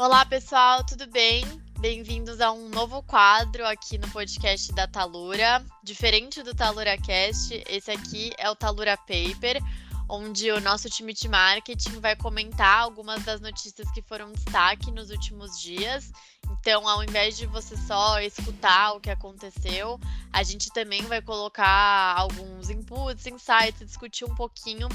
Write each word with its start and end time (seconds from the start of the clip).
Olá, 0.00 0.24
pessoal, 0.24 0.82
tudo 0.82 1.06
bem? 1.08 1.44
Bem-vindos 1.78 2.40
a 2.40 2.50
um 2.50 2.70
novo 2.70 3.02
quadro 3.02 3.66
aqui 3.66 3.98
no 3.98 4.08
podcast 4.08 4.72
da 4.72 4.86
Talura. 4.86 5.62
Diferente 5.82 6.42
do 6.42 6.54
Talura 6.54 6.96
Cast, 6.96 7.62
esse 7.68 7.90
aqui 7.90 8.32
é 8.38 8.48
o 8.48 8.56
Talura 8.56 8.96
Paper, 8.96 9.62
onde 10.08 10.50
o 10.50 10.58
nosso 10.58 10.88
time 10.88 11.12
de 11.12 11.28
marketing 11.28 12.00
vai 12.00 12.16
comentar 12.16 12.78
algumas 12.80 13.22
das 13.24 13.42
notícias 13.42 13.90
que 13.90 14.00
foram 14.00 14.32
destaque 14.32 14.90
nos 14.90 15.10
últimos 15.10 15.60
dias. 15.60 16.10
Então, 16.50 16.88
ao 16.88 17.04
invés 17.04 17.36
de 17.36 17.44
você 17.44 17.76
só 17.76 18.22
escutar 18.22 18.92
o 18.92 19.00
que 19.00 19.10
aconteceu, 19.10 20.00
a 20.32 20.42
gente 20.42 20.72
também 20.72 21.02
vai 21.02 21.20
colocar 21.20 22.14
alguns 22.16 22.70
inputs, 22.70 23.26
insights, 23.26 23.86
discutir 23.86 24.24
um 24.24 24.34
pouquinho 24.34 24.88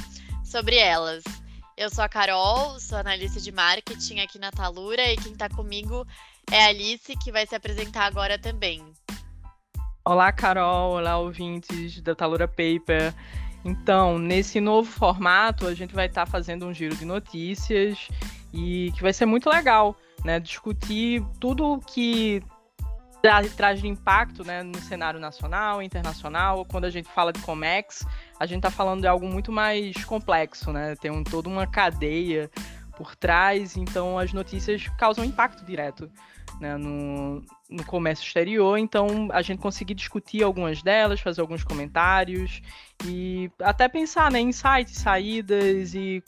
sobre 0.44 0.77
elas. 0.77 1.23
Eu 1.77 1.89
sou 1.89 2.05
a 2.05 2.07
Carol, 2.07 2.79
sou 2.79 2.97
analista 2.97 3.41
de 3.41 3.52
marketing 3.52 4.21
aqui 4.21 4.39
na 4.39 4.49
Talura 4.49 5.11
e 5.11 5.17
quem 5.17 5.34
está 5.34 5.49
comigo 5.49 6.07
é 6.49 6.63
a 6.63 6.67
Alice, 6.70 7.17
que 7.17 7.34
vai 7.34 7.45
se 7.45 7.53
apresentar 7.53 8.05
agora 8.05 8.39
também. 8.39 8.81
Olá, 10.05 10.31
Carol. 10.31 10.93
Olá, 10.93 11.17
ouvintes 11.17 11.99
da 11.99 12.15
Talura 12.15 12.48
Paper. 12.48 13.13
Então, 13.65 14.17
nesse 14.17 14.61
novo 14.61 14.89
formato, 14.89 15.67
a 15.67 15.73
gente 15.73 15.93
vai 15.93 16.05
estar 16.05 16.23
tá 16.23 16.31
fazendo 16.31 16.65
um 16.65 16.73
giro 16.73 16.95
de 16.95 17.03
notícias 17.03 18.07
e 18.53 18.93
que 18.95 19.01
vai 19.01 19.12
ser 19.12 19.26
muito 19.26 19.49
legal, 19.49 19.98
né? 20.23 20.39
Discutir 20.39 21.21
tudo 21.41 21.81
que 21.85 22.41
traz 23.55 23.81
de 23.81 23.88
impacto 23.88 24.43
né, 24.43 24.63
no 24.63 24.77
cenário 24.79 25.20
nacional, 25.20 25.81
internacional. 25.81 26.65
Quando 26.65 26.85
a 26.85 26.89
gente 26.89 27.09
fala 27.09 27.34
de 27.34 27.41
Comex, 27.41 28.05
a 28.39 28.45
gente 28.45 28.57
está 28.57 28.71
falando 28.71 29.01
de 29.01 29.07
algo 29.07 29.25
muito 29.27 29.51
mais 29.51 30.03
complexo, 30.05 30.71
né? 30.71 30.95
Tem 30.95 31.11
um, 31.11 31.23
toda 31.23 31.49
uma 31.49 31.65
cadeia 31.65 32.49
por 32.95 33.15
trás, 33.15 33.76
então 33.76 34.17
as 34.17 34.32
notícias 34.32 34.87
causam 34.98 35.26
impacto 35.26 35.65
direto 35.65 36.09
né, 36.59 36.77
no, 36.77 37.43
no 37.70 37.84
comércio 37.85 38.26
exterior. 38.26 38.77
Então 38.77 39.29
a 39.32 39.41
gente 39.41 39.60
conseguir 39.60 39.93
discutir 39.93 40.43
algumas 40.43 40.82
delas, 40.82 41.20
fazer 41.20 41.41
alguns 41.41 41.63
comentários 41.63 42.62
e 43.05 43.51
até 43.62 43.87
pensar 43.87 44.32
né, 44.32 44.39
em 44.39 44.49
insights, 44.49 44.98
saídas 44.98 45.93
e 45.93 46.23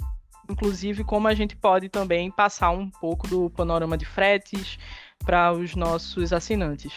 inclusive 0.50 1.04
como 1.04 1.28
a 1.28 1.34
gente 1.34 1.56
pode 1.56 1.90
também 1.90 2.32
passar 2.32 2.72
um 2.72 2.90
pouco 2.90 3.28
do 3.28 3.50
panorama 3.50 3.98
de 3.98 4.06
fretes 4.06 4.80
para 5.26 5.52
os 5.52 5.76
nossos 5.76 6.32
assinantes. 6.32 6.94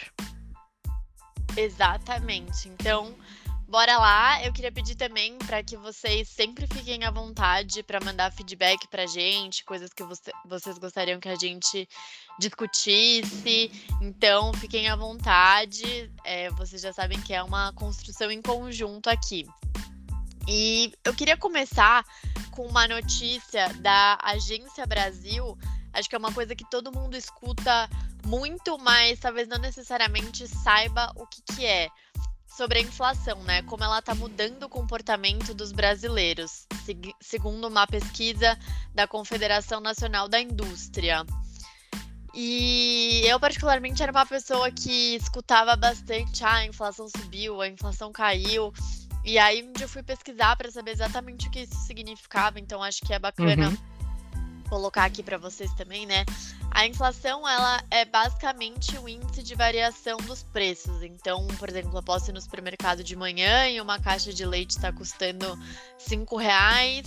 Exatamente. 1.57 2.69
Então, 2.69 3.15
bora 3.69 3.99
lá. 3.99 4.45
Eu 4.45 4.53
queria 4.53 4.73
pedir 4.73 4.95
também 4.97 5.37
para 5.39 5.63
que 5.63 5.77
vocês 5.77 6.29
sempre 6.29 6.67
fiquem 6.67 7.05
à 7.05 7.11
vontade 7.11 7.83
para 7.83 8.03
mandar 8.05 8.33
feedback 8.33 8.87
para 8.89 9.07
gente, 9.07 9.65
coisas 9.65 9.93
que 9.93 10.03
você, 10.03 10.33
vocês 10.45 10.79
gostariam 10.79 11.21
que 11.21 11.29
a 11.29 11.37
gente 11.37 11.89
discutisse. 12.39 13.71
Então, 14.01 14.53
fiquem 14.55 14.89
à 14.89 14.97
vontade. 14.97 16.11
É, 16.25 16.51
vocês 16.51 16.83
já 16.83 16.93
sabem 16.93 17.21
que 17.21 17.33
é 17.33 17.43
uma 17.43 17.73
construção 17.73 18.31
em 18.31 18.43
conjunto 18.43 19.09
aqui. 19.09 19.47
E 20.49 20.93
eu 21.05 21.15
queria 21.15 21.37
começar 21.37 22.05
com 22.51 22.67
uma 22.67 22.89
notícia 22.89 23.69
da 23.75 24.19
Agência 24.23 24.85
Brasil. 24.85 25.57
Acho 25.93 26.09
que 26.09 26.15
é 26.15 26.19
uma 26.19 26.33
coisa 26.33 26.55
que 26.55 26.69
todo 26.71 26.93
mundo 26.93 27.17
escuta 27.17 27.89
muito, 28.25 28.79
mas 28.79 29.19
talvez 29.19 29.49
não 29.49 29.59
necessariamente 29.59 30.47
saiba 30.47 31.13
o 31.17 31.27
que, 31.27 31.43
que 31.43 31.67
é. 31.67 31.89
Sobre 32.57 32.81
a 32.81 32.83
inflação, 32.83 33.43
né? 33.45 33.63
Como 33.63 33.83
ela 33.83 34.01
está 34.01 34.15
mudando 34.15 34.65
o 34.65 34.69
comportamento 34.69 35.55
dos 35.55 35.71
brasileiros, 35.71 36.67
segundo 37.21 37.69
uma 37.69 37.87
pesquisa 37.87 38.59
da 38.93 39.07
Confederação 39.07 39.81
Nacional 39.81 40.29
da 40.29 40.41
Indústria. 40.41 41.25
E 42.35 43.23
eu, 43.25 43.39
particularmente, 43.41 44.03
era 44.03 44.13
uma 44.13 44.27
pessoa 44.27 44.71
que 44.71 45.15
escutava 45.15 45.77
bastante: 45.77 46.45
ah, 46.45 46.57
a 46.57 46.67
inflação 46.67 47.09
subiu, 47.09 47.61
a 47.61 47.69
inflação 47.69 48.13
caiu. 48.13 48.73
E 49.25 49.39
aí, 49.39 49.71
eu 49.81 49.89
fui 49.89 50.03
pesquisar 50.03 50.57
para 50.57 50.71
saber 50.71 50.93
exatamente 50.93 51.49
o 51.49 51.51
que 51.51 51.61
isso 51.61 51.75
significava, 51.87 52.59
então 52.59 52.83
acho 52.83 53.01
que 53.03 53.13
é 53.13 53.19
bacana 53.19 53.69
uhum. 53.69 53.77
Colocar 54.71 55.05
aqui 55.05 55.23
para 55.23 55.37
vocês 55.37 55.75
também, 55.75 56.07
né? 56.07 56.25
A 56.71 56.87
inflação, 56.87 57.47
ela 57.47 57.83
é 57.91 58.05
basicamente 58.05 58.97
o 58.99 59.09
índice 59.09 59.43
de 59.43 59.55
variação 59.57 60.17
dos 60.19 60.45
preços. 60.45 61.03
Então, 61.03 61.47
por 61.59 61.69
exemplo, 61.69 61.99
eu 61.99 62.03
posso 62.03 62.31
ir 62.31 62.33
no 62.33 62.41
supermercado 62.41 63.03
de 63.03 63.17
manhã 63.17 63.69
e 63.69 63.81
uma 63.81 63.99
caixa 63.99 64.33
de 64.33 64.47
leite 64.47 64.71
está 64.71 64.93
custando 64.93 65.59
cinco 65.99 66.37
reais 66.37 67.05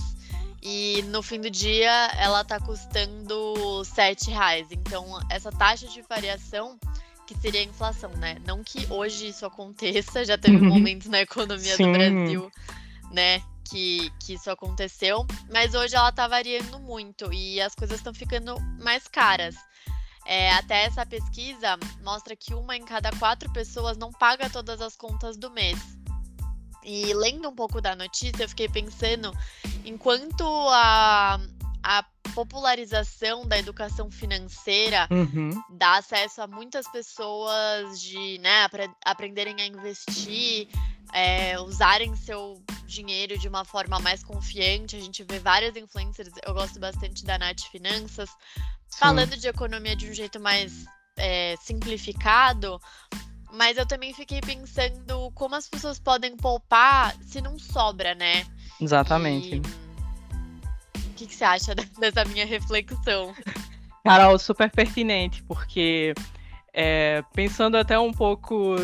e 0.61 1.01
no 1.07 1.23
fim 1.23 1.39
do 1.39 1.49
dia 1.49 2.11
ela 2.17 2.41
está 2.41 2.59
custando 2.59 3.83
sete 3.85 4.29
reais. 4.29 4.67
Então, 4.69 5.05
essa 5.31 5.49
taxa 5.49 5.87
de 5.87 6.01
variação 6.01 6.77
que 7.25 7.35
seria 7.37 7.61
a 7.61 7.63
inflação, 7.63 8.11
né? 8.17 8.37
Não 8.45 8.61
que 8.61 8.85
hoje 8.91 9.29
isso 9.29 9.45
aconteça, 9.45 10.25
já 10.25 10.37
teve 10.37 10.57
um 10.57 10.65
momento 10.65 11.09
na 11.09 11.21
economia 11.21 11.77
Sim. 11.77 11.85
do 11.85 11.97
Brasil, 11.97 12.51
né? 13.11 13.41
Que, 13.73 14.11
que 14.19 14.35
isso 14.35 14.51
aconteceu, 14.51 15.25
mas 15.51 15.73
hoje 15.73 15.95
ela 15.95 16.11
tá 16.11 16.27
variando 16.27 16.77
muito 16.77 17.33
e 17.33 17.59
as 17.59 17.73
coisas 17.73 17.97
estão 17.97 18.13
ficando 18.13 18.55
mais 18.79 19.07
caras. 19.07 19.55
É, 20.27 20.53
até 20.53 20.83
essa 20.83 21.03
pesquisa 21.03 21.79
mostra 22.03 22.35
que 22.35 22.53
uma 22.53 22.77
em 22.77 22.85
cada 22.85 23.09
quatro 23.17 23.51
pessoas 23.51 23.97
não 23.97 24.11
paga 24.11 24.47
todas 24.47 24.79
as 24.79 24.95
contas 24.95 25.37
do 25.37 25.49
mês. 25.49 25.79
E 26.83 27.15
lendo 27.15 27.49
um 27.49 27.55
pouco 27.55 27.81
da 27.81 27.95
notícia, 27.95 28.43
eu 28.43 28.49
fiquei 28.49 28.69
pensando 28.69 29.33
enquanto 29.83 30.43
a, 30.69 31.39
a 31.83 32.05
popularização 32.33 33.45
da 33.45 33.59
educação 33.59 34.09
financeira 34.09 35.07
uhum. 35.11 35.51
dá 35.69 35.97
acesso 35.97 36.41
a 36.41 36.47
muitas 36.47 36.87
pessoas 36.89 38.01
de 38.01 38.39
né, 38.39 38.67
aprenderem 39.05 39.61
a 39.61 39.67
investir, 39.67 40.67
é, 41.13 41.59
usarem 41.59 42.15
seu 42.15 42.63
dinheiro 42.87 43.37
de 43.37 43.47
uma 43.47 43.65
forma 43.65 43.99
mais 43.99 44.23
confiante. 44.23 44.95
A 44.95 44.99
gente 44.99 45.23
vê 45.23 45.39
várias 45.39 45.75
influencers, 45.75 46.33
eu 46.45 46.53
gosto 46.53 46.79
bastante 46.79 47.23
da 47.23 47.37
Nath 47.37 47.61
Finanças, 47.71 48.29
falando 48.97 49.37
de 49.37 49.47
economia 49.47 49.95
de 49.95 50.09
um 50.09 50.13
jeito 50.13 50.39
mais 50.39 50.85
é, 51.17 51.55
simplificado. 51.61 52.79
Mas 53.51 53.77
eu 53.77 53.85
também 53.85 54.11
fiquei 54.13 54.41
pensando 54.41 55.31
como 55.35 55.53
as 55.53 55.69
pessoas 55.69 55.99
podem 55.99 56.35
poupar 56.35 57.15
se 57.21 57.39
não 57.39 57.59
sobra, 57.59 58.15
né? 58.15 58.47
Exatamente. 58.81 59.57
E 59.57 59.92
o 61.13 61.15
que, 61.15 61.27
que 61.27 61.35
você 61.35 61.43
acha 61.43 61.75
dessa 61.99 62.25
minha 62.25 62.45
reflexão? 62.45 63.33
Carol, 64.03 64.37
super 64.37 64.69
pertinente, 64.69 65.43
porque 65.43 66.13
é, 66.73 67.23
pensando 67.33 67.77
até 67.77 67.97
um 67.97 68.11
pouco 68.11 68.75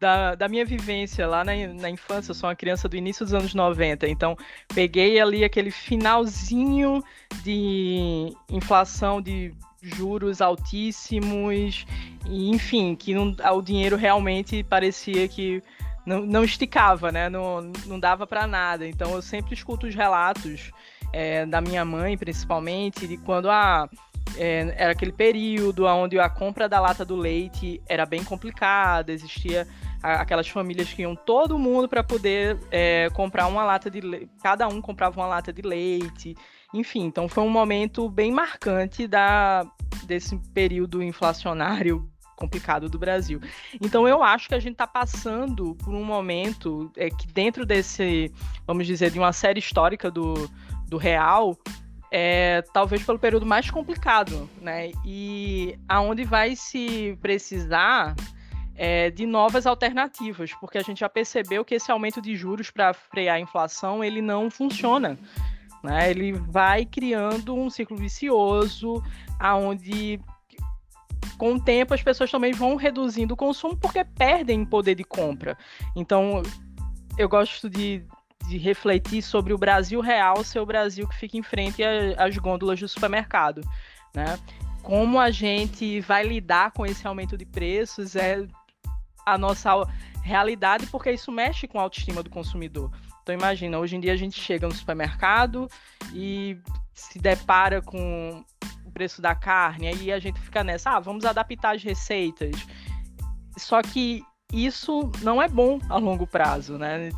da, 0.00 0.34
da, 0.34 0.48
minha 0.48 0.64
vivência 0.64 1.26
lá 1.26 1.44
na, 1.44 1.52
na, 1.54 1.90
infância, 1.90 2.30
eu 2.30 2.34
sou 2.34 2.48
uma 2.48 2.56
criança 2.56 2.88
do 2.88 2.96
início 2.96 3.24
dos 3.24 3.34
anos 3.34 3.54
90, 3.54 4.08
então 4.08 4.36
peguei 4.74 5.20
ali 5.20 5.44
aquele 5.44 5.70
finalzinho 5.70 7.04
de 7.42 8.34
inflação 8.50 9.22
de 9.22 9.54
juros 9.80 10.40
altíssimos, 10.40 11.86
e, 12.26 12.50
enfim, 12.50 12.96
que 12.96 13.14
não, 13.14 13.36
o 13.54 13.62
dinheiro 13.62 13.96
realmente 13.96 14.64
parecia 14.64 15.28
que 15.28 15.62
não, 16.04 16.20
não 16.20 16.42
esticava, 16.42 17.12
né? 17.12 17.28
Não, 17.28 17.60
não 17.86 18.00
dava 18.00 18.26
para 18.26 18.46
nada. 18.46 18.86
Então 18.86 19.12
eu 19.12 19.22
sempre 19.22 19.54
escuto 19.54 19.86
os 19.86 19.94
relatos 19.94 20.70
é, 21.14 21.46
da 21.46 21.60
minha 21.60 21.84
mãe, 21.84 22.18
principalmente, 22.18 23.06
de 23.06 23.16
quando 23.16 23.48
a. 23.48 23.88
É, 24.36 24.74
era 24.76 24.92
aquele 24.92 25.12
período 25.12 25.84
onde 25.84 26.18
a 26.18 26.28
compra 26.28 26.68
da 26.68 26.80
lata 26.80 27.04
do 27.04 27.14
leite 27.14 27.80
era 27.86 28.04
bem 28.04 28.24
complicada, 28.24 29.12
existia 29.12 29.68
aquelas 30.02 30.48
famílias 30.48 30.92
que 30.92 31.02
iam 31.02 31.14
todo 31.14 31.58
mundo 31.58 31.88
para 31.88 32.02
poder 32.02 32.58
é, 32.70 33.08
comprar 33.10 33.46
uma 33.46 33.62
lata 33.62 33.90
de 33.90 34.00
leite, 34.00 34.28
cada 34.42 34.66
um 34.66 34.80
comprava 34.80 35.20
uma 35.20 35.26
lata 35.26 35.52
de 35.52 35.62
leite, 35.62 36.34
enfim, 36.72 37.02
então 37.04 37.28
foi 37.28 37.44
um 37.44 37.50
momento 37.50 38.08
bem 38.08 38.32
marcante 38.32 39.06
da, 39.06 39.64
desse 40.04 40.36
período 40.52 41.02
inflacionário 41.02 42.10
complicado 42.34 42.88
do 42.88 42.98
Brasil. 42.98 43.40
Então 43.80 44.08
eu 44.08 44.22
acho 44.22 44.48
que 44.48 44.54
a 44.54 44.58
gente 44.58 44.72
está 44.72 44.86
passando 44.86 45.76
por 45.76 45.94
um 45.94 46.02
momento 46.02 46.90
é, 46.96 47.08
que 47.08 47.28
dentro 47.28 47.64
desse, 47.64 48.32
vamos 48.66 48.86
dizer, 48.86 49.10
de 49.10 49.18
uma 49.18 49.32
série 49.32 49.60
histórica 49.60 50.10
do, 50.10 50.50
do 50.88 50.96
real, 50.96 51.56
é, 52.10 52.62
talvez 52.72 53.02
pelo 53.02 53.18
período 53.18 53.44
mais 53.44 53.70
complicado, 53.70 54.48
né? 54.60 54.90
E 55.04 55.78
aonde 55.88 56.24
vai 56.24 56.54
se 56.54 57.18
precisar 57.20 58.14
é, 58.74 59.10
de 59.10 59.26
novas 59.26 59.66
alternativas, 59.66 60.52
porque 60.54 60.78
a 60.78 60.82
gente 60.82 61.00
já 61.00 61.08
percebeu 61.08 61.64
que 61.64 61.74
esse 61.74 61.90
aumento 61.90 62.20
de 62.20 62.36
juros 62.36 62.70
para 62.70 62.92
frear 62.92 63.36
a 63.36 63.40
inflação 63.40 64.02
ele 64.02 64.20
não 64.20 64.50
funciona. 64.50 65.18
Né? 65.82 66.10
Ele 66.10 66.32
vai 66.32 66.84
criando 66.84 67.54
um 67.54 67.68
ciclo 67.70 67.96
vicioso, 67.96 69.02
aonde 69.38 70.20
com 71.36 71.54
o 71.54 71.60
tempo 71.60 71.94
as 71.94 72.02
pessoas 72.02 72.30
também 72.30 72.52
vão 72.52 72.76
reduzindo 72.76 73.34
o 73.34 73.36
consumo 73.36 73.76
porque 73.76 74.04
perdem 74.04 74.64
poder 74.64 74.94
de 74.94 75.04
compra. 75.04 75.56
Então 75.94 76.42
eu 77.18 77.28
gosto 77.28 77.68
de 77.68 78.04
de 78.48 78.58
refletir 78.58 79.22
sobre 79.22 79.52
o 79.52 79.58
Brasil 79.58 80.00
real 80.00 80.44
ser 80.44 80.60
o 80.60 80.66
Brasil 80.66 81.08
que 81.08 81.16
fica 81.16 81.36
em 81.36 81.42
frente 81.42 81.82
às 82.16 82.36
gôndolas 82.36 82.78
do 82.78 82.88
supermercado, 82.88 83.60
né? 84.14 84.38
como 84.84 85.18
a 85.18 85.30
gente 85.30 86.00
vai 86.02 86.22
lidar 86.22 86.70
com 86.72 86.84
esse 86.84 87.06
aumento 87.06 87.36
de 87.36 87.46
preços 87.46 88.14
é 88.14 88.46
a 89.26 89.38
nossa 89.38 89.70
realidade, 90.22 90.86
porque 90.86 91.10
isso 91.10 91.32
mexe 91.32 91.66
com 91.66 91.78
a 91.78 91.82
autoestima 91.82 92.22
do 92.22 92.28
consumidor. 92.28 92.90
Então 93.22 93.34
imagina, 93.34 93.78
hoje 93.78 93.96
em 93.96 94.00
dia 94.00 94.12
a 94.12 94.16
gente 94.16 94.38
chega 94.38 94.68
no 94.68 94.74
supermercado 94.74 95.66
e 96.12 96.58
se 96.92 97.18
depara 97.18 97.80
com 97.80 98.44
o 98.84 98.90
preço 98.90 99.22
da 99.22 99.34
carne, 99.34 99.88
aí 99.88 100.12
a 100.12 100.18
gente 100.18 100.38
fica 100.38 100.62
nessa, 100.62 100.90
ah, 100.90 101.00
vamos 101.00 101.24
adaptar 101.24 101.74
as 101.74 101.82
receitas. 101.82 102.54
Só 103.56 103.80
que 103.80 104.22
isso 104.52 105.10
não 105.22 105.42
é 105.42 105.48
bom 105.48 105.80
a 105.88 105.96
longo 105.96 106.26
prazo, 106.26 106.76
né? 106.76 107.08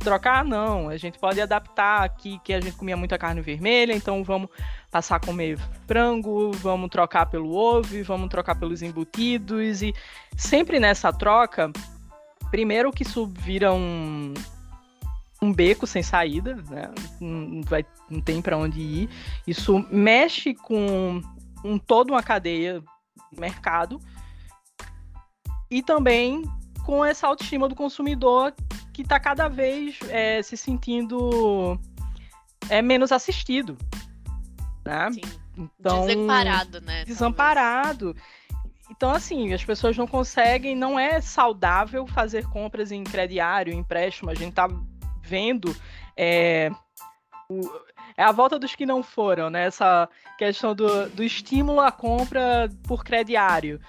Trocar, 0.00 0.44
não. 0.44 0.88
A 0.88 0.96
gente 0.96 1.18
pode 1.18 1.40
adaptar 1.40 2.02
aqui, 2.02 2.40
que 2.42 2.54
a 2.54 2.60
gente 2.60 2.76
comia 2.76 2.96
muita 2.96 3.18
carne 3.18 3.42
vermelha, 3.42 3.92
então 3.92 4.24
vamos 4.24 4.48
passar 4.90 5.16
a 5.16 5.20
comer 5.20 5.58
frango, 5.86 6.50
vamos 6.52 6.88
trocar 6.88 7.26
pelo 7.26 7.52
ovo, 7.54 8.02
vamos 8.02 8.30
trocar 8.30 8.54
pelos 8.54 8.80
embutidos. 8.80 9.82
E 9.82 9.94
sempre 10.36 10.80
nessa 10.80 11.12
troca, 11.12 11.70
primeiro 12.50 12.90
que 12.90 13.02
isso 13.02 13.26
vira 13.26 13.74
um, 13.74 14.32
um 15.42 15.52
beco 15.52 15.86
sem 15.86 16.02
saída, 16.02 16.56
né? 16.70 16.90
Não, 17.20 17.60
vai, 17.62 17.84
não 18.08 18.22
tem 18.22 18.40
para 18.40 18.56
onde 18.56 18.80
ir. 18.80 19.10
Isso 19.46 19.86
mexe 19.90 20.54
com 20.54 21.20
um, 21.62 21.78
toda 21.78 22.10
uma 22.10 22.22
cadeia 22.22 22.82
de 23.30 23.38
mercado 23.38 24.00
e 25.70 25.82
também 25.82 26.42
com 26.90 27.04
essa 27.04 27.28
autoestima 27.28 27.68
do 27.68 27.76
consumidor 27.76 28.52
que 28.92 29.02
está 29.02 29.20
cada 29.20 29.46
vez 29.46 29.96
é, 30.08 30.42
se 30.42 30.56
sentindo 30.56 31.78
é, 32.68 32.82
menos 32.82 33.12
assistido. 33.12 33.78
Né? 34.84 35.12
Sim. 35.12 35.20
Então, 35.56 36.04
desamparado, 36.04 36.80
né? 36.80 37.04
Desamparado. 37.04 38.16
Então, 38.90 39.12
assim, 39.12 39.54
as 39.54 39.64
pessoas 39.64 39.96
não 39.96 40.04
conseguem, 40.04 40.74
não 40.74 40.98
é 40.98 41.20
saudável 41.20 42.08
fazer 42.08 42.44
compras 42.48 42.90
em 42.90 43.04
crediário, 43.04 43.72
empréstimo. 43.72 44.28
A 44.28 44.34
gente 44.34 44.54
tá 44.54 44.68
vendo 45.22 45.72
é, 46.16 46.72
o, 47.48 47.60
é 48.16 48.24
a 48.24 48.32
volta 48.32 48.58
dos 48.58 48.74
que 48.74 48.84
não 48.84 49.00
foram, 49.00 49.48
né? 49.48 49.66
Essa 49.66 50.08
questão 50.36 50.74
do, 50.74 51.08
do 51.10 51.22
estímulo 51.22 51.78
à 51.78 51.92
compra 51.92 52.68
por 52.82 53.04
crediário. 53.04 53.80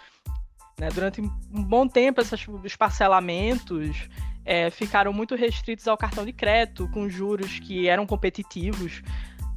Né? 0.82 0.90
Durante 0.90 1.22
um 1.22 1.64
bom 1.64 1.88
tempo, 1.88 2.22
esses, 2.22 2.48
os 2.48 2.76
parcelamentos 2.76 4.10
é, 4.44 4.72
ficaram 4.72 5.14
muito 5.14 5.36
restritos 5.36 5.88
ao 5.88 5.96
cartão 5.96 6.26
de 6.26 6.34
crédito, 6.34 6.90
com 6.90 7.08
juros 7.08 7.60
que 7.60 7.88
eram 7.88 8.08
competitivos, 8.08 9.04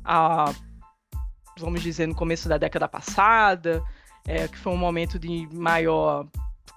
a, 0.04 0.52
vamos 1.58 1.80
dizer, 1.80 2.06
no 2.06 2.14
começo 2.14 2.46
da 2.46 2.58
década 2.58 2.86
passada, 2.86 3.82
é, 4.28 4.46
que 4.46 4.58
foi 4.58 4.70
um 4.70 4.76
momento 4.76 5.18
de 5.18 5.48
maior 5.50 6.26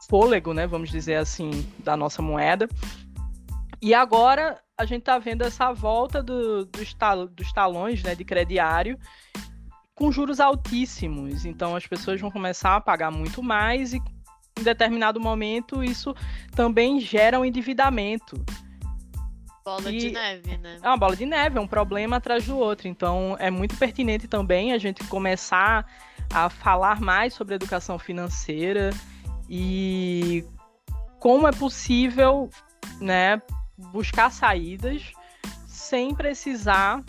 fôlego, 0.09 0.53
né, 0.53 0.65
vamos 0.65 0.89
dizer 0.89 1.15
assim, 1.15 1.51
da 1.79 1.97
nossa 1.97 2.21
moeda. 2.21 2.69
E 3.81 3.93
agora 3.93 4.57
a 4.77 4.85
gente 4.85 5.01
está 5.01 5.19
vendo 5.19 5.41
essa 5.41 5.73
volta 5.73 6.23
do, 6.23 6.63
dos, 6.63 6.93
tal, 6.93 7.27
dos 7.27 7.51
talões 7.51 8.01
né, 8.01 8.15
de 8.15 8.23
crediário 8.23 8.97
com 9.93 10.09
juros 10.09 10.39
altíssimos. 10.39 11.43
Então 11.43 11.75
as 11.75 11.85
pessoas 11.85 12.21
vão 12.21 12.31
começar 12.31 12.77
a 12.77 12.81
pagar 12.81 13.11
muito 13.11 13.43
mais 13.43 13.93
e 13.93 14.01
em 14.59 14.63
determinado 14.63 15.19
momento 15.19 15.83
isso 15.83 16.15
também 16.55 16.99
gera 16.99 17.39
um 17.39 17.45
endividamento. 17.45 18.43
Bola 19.63 19.91
e 19.91 19.97
de 19.97 20.11
neve, 20.11 20.57
né? 20.57 20.79
É 20.81 20.87
uma 20.87 20.97
bola 20.97 21.15
de 21.15 21.25
neve, 21.25 21.57
é 21.57 21.61
um 21.61 21.67
problema 21.67 22.17
atrás 22.17 22.45
do 22.45 22.57
outro. 22.57 22.87
Então 22.87 23.35
é 23.39 23.51
muito 23.51 23.75
pertinente 23.75 24.27
também 24.27 24.71
a 24.71 24.77
gente 24.77 25.03
começar 25.05 25.85
a 26.29 26.49
falar 26.49 27.01
mais 27.01 27.33
sobre 27.33 27.55
educação 27.55 27.99
financeira 27.99 28.91
e 29.49 30.45
como 31.19 31.47
é 31.47 31.51
possível, 31.51 32.49
né, 33.01 33.41
buscar 33.91 34.31
saídas 34.31 35.11
sem 35.67 36.13
precisar 36.13 37.03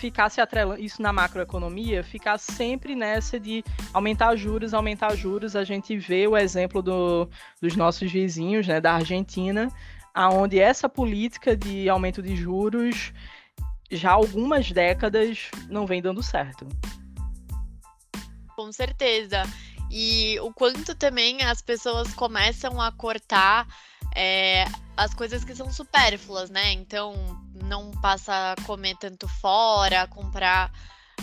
ficar 0.00 0.30
se 0.30 0.40
atrelando, 0.40 0.80
isso 0.80 1.02
na 1.02 1.12
macroeconomia, 1.12 2.02
ficar 2.02 2.38
sempre 2.38 2.96
nessa 2.96 3.38
de 3.38 3.62
aumentar 3.92 4.34
juros, 4.34 4.72
aumentar 4.72 5.14
juros. 5.14 5.54
A 5.54 5.62
gente 5.62 5.96
vê 5.98 6.26
o 6.26 6.36
exemplo 6.36 6.80
do, 6.80 7.28
dos 7.60 7.76
nossos 7.76 8.10
vizinhos, 8.10 8.66
né, 8.66 8.80
da 8.80 8.94
Argentina, 8.94 9.70
aonde 10.14 10.58
essa 10.58 10.88
política 10.88 11.54
de 11.54 11.88
aumento 11.88 12.22
de 12.22 12.34
juros 12.34 13.12
já 13.90 14.10
há 14.10 14.14
algumas 14.14 14.72
décadas 14.72 15.50
não 15.68 15.86
vem 15.86 16.00
dando 16.00 16.22
certo. 16.22 16.66
Com 18.56 18.72
certeza. 18.72 19.42
E 19.90 20.38
o 20.40 20.52
quanto 20.52 20.94
também 20.94 21.42
as 21.42 21.60
pessoas 21.60 22.14
começam 22.14 22.80
a 22.80 22.92
cortar 22.92 23.66
é, 24.14 24.64
as 24.96 25.12
coisas 25.12 25.44
que 25.44 25.54
são 25.54 25.70
supérfluas, 25.72 26.48
né? 26.48 26.72
Então, 26.72 27.39
não 27.64 27.90
passa 28.02 28.52
a 28.52 28.62
comer 28.64 28.96
tanto 28.96 29.28
fora, 29.28 30.06
comprar 30.06 30.72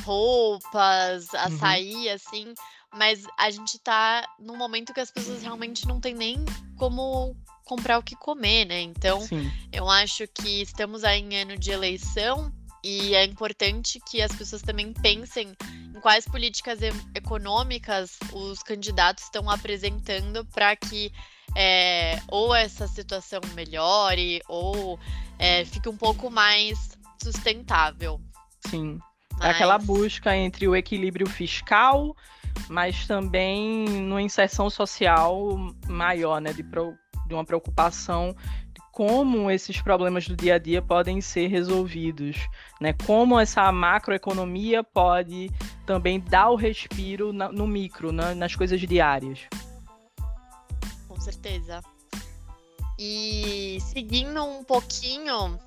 roupas, 0.04 1.34
açaí, 1.34 2.08
uhum. 2.08 2.14
assim. 2.14 2.54
Mas 2.94 3.24
a 3.38 3.50
gente 3.50 3.78
tá 3.80 4.28
num 4.40 4.56
momento 4.56 4.94
que 4.94 5.00
as 5.00 5.12
pessoas 5.12 5.42
realmente 5.42 5.86
não 5.88 6.00
têm 6.00 6.14
nem 6.16 6.46
como 6.78 7.36
comprar 7.66 8.00
o 8.00 8.04
que 8.04 8.16
comer, 8.16 8.66
né? 8.66 8.82
Então, 8.82 9.20
Sim. 9.22 9.52
eu 9.72 9.90
acho 9.90 10.26
que 10.28 10.62
estamos 10.62 11.04
aí 11.04 11.20
em 11.20 11.42
ano 11.42 11.58
de 11.58 11.72
eleição 11.72 12.52
e 12.84 13.14
é 13.14 13.26
importante 13.26 14.00
que 14.10 14.22
as 14.22 14.32
pessoas 14.32 14.62
também 14.62 14.94
pensem 14.94 15.54
em 15.94 16.00
quais 16.00 16.26
políticas 16.26 16.80
econômicas 17.14 18.18
os 18.32 18.64
candidatos 18.64 19.26
estão 19.26 19.50
apresentando 19.50 20.46
para 20.46 20.76
que 20.76 21.12
é, 21.56 22.22
ou 22.28 22.54
essa 22.54 22.88
situação 22.88 23.42
melhore 23.56 24.42
ou 24.48 25.00
é, 25.40 25.66
fique 25.66 25.90
um 25.90 25.98
pouco 25.98 26.30
mais 26.30 26.98
sustentável. 27.22 28.20
Sim. 28.68 29.00
É 29.34 29.36
mas... 29.38 29.46
É 29.46 29.50
aquela 29.52 29.78
busca 29.78 30.36
entre 30.36 30.68
o 30.68 30.76
equilíbrio 30.76 31.28
fiscal, 31.28 32.16
mas 32.70 33.06
também 33.06 33.86
numa 33.88 34.22
inserção 34.22 34.70
social 34.70 35.58
maior, 35.88 36.42
né? 36.42 36.54
De, 36.54 36.64
pro, 36.64 36.94
de 37.28 37.34
uma 37.34 37.46
preocupação 37.46 38.36
de 38.74 38.82
como 38.92 39.52
esses 39.52 39.80
problemas 39.80 40.28
do 40.28 40.36
dia 40.36 40.56
a 40.56 40.58
dia 40.58 40.82
podem 40.82 41.22
ser 41.22 41.48
resolvidos, 41.48 42.38
né? 42.82 42.94
Como 43.06 43.40
essa 43.40 43.72
macroeconomia 43.72 44.84
pode 44.84 45.52
também 45.86 46.20
dar 46.20 46.50
o 46.50 46.56
respiro 46.56 47.32
no 47.32 47.68
micro, 47.68 48.12
na, 48.12 48.34
nas 48.34 48.56
coisas 48.56 48.80
diárias 48.82 49.48
com 51.18 51.22
certeza. 51.22 51.82
E 52.98 53.78
seguindo 53.92 54.44
um 54.44 54.64
pouquinho, 54.64 55.60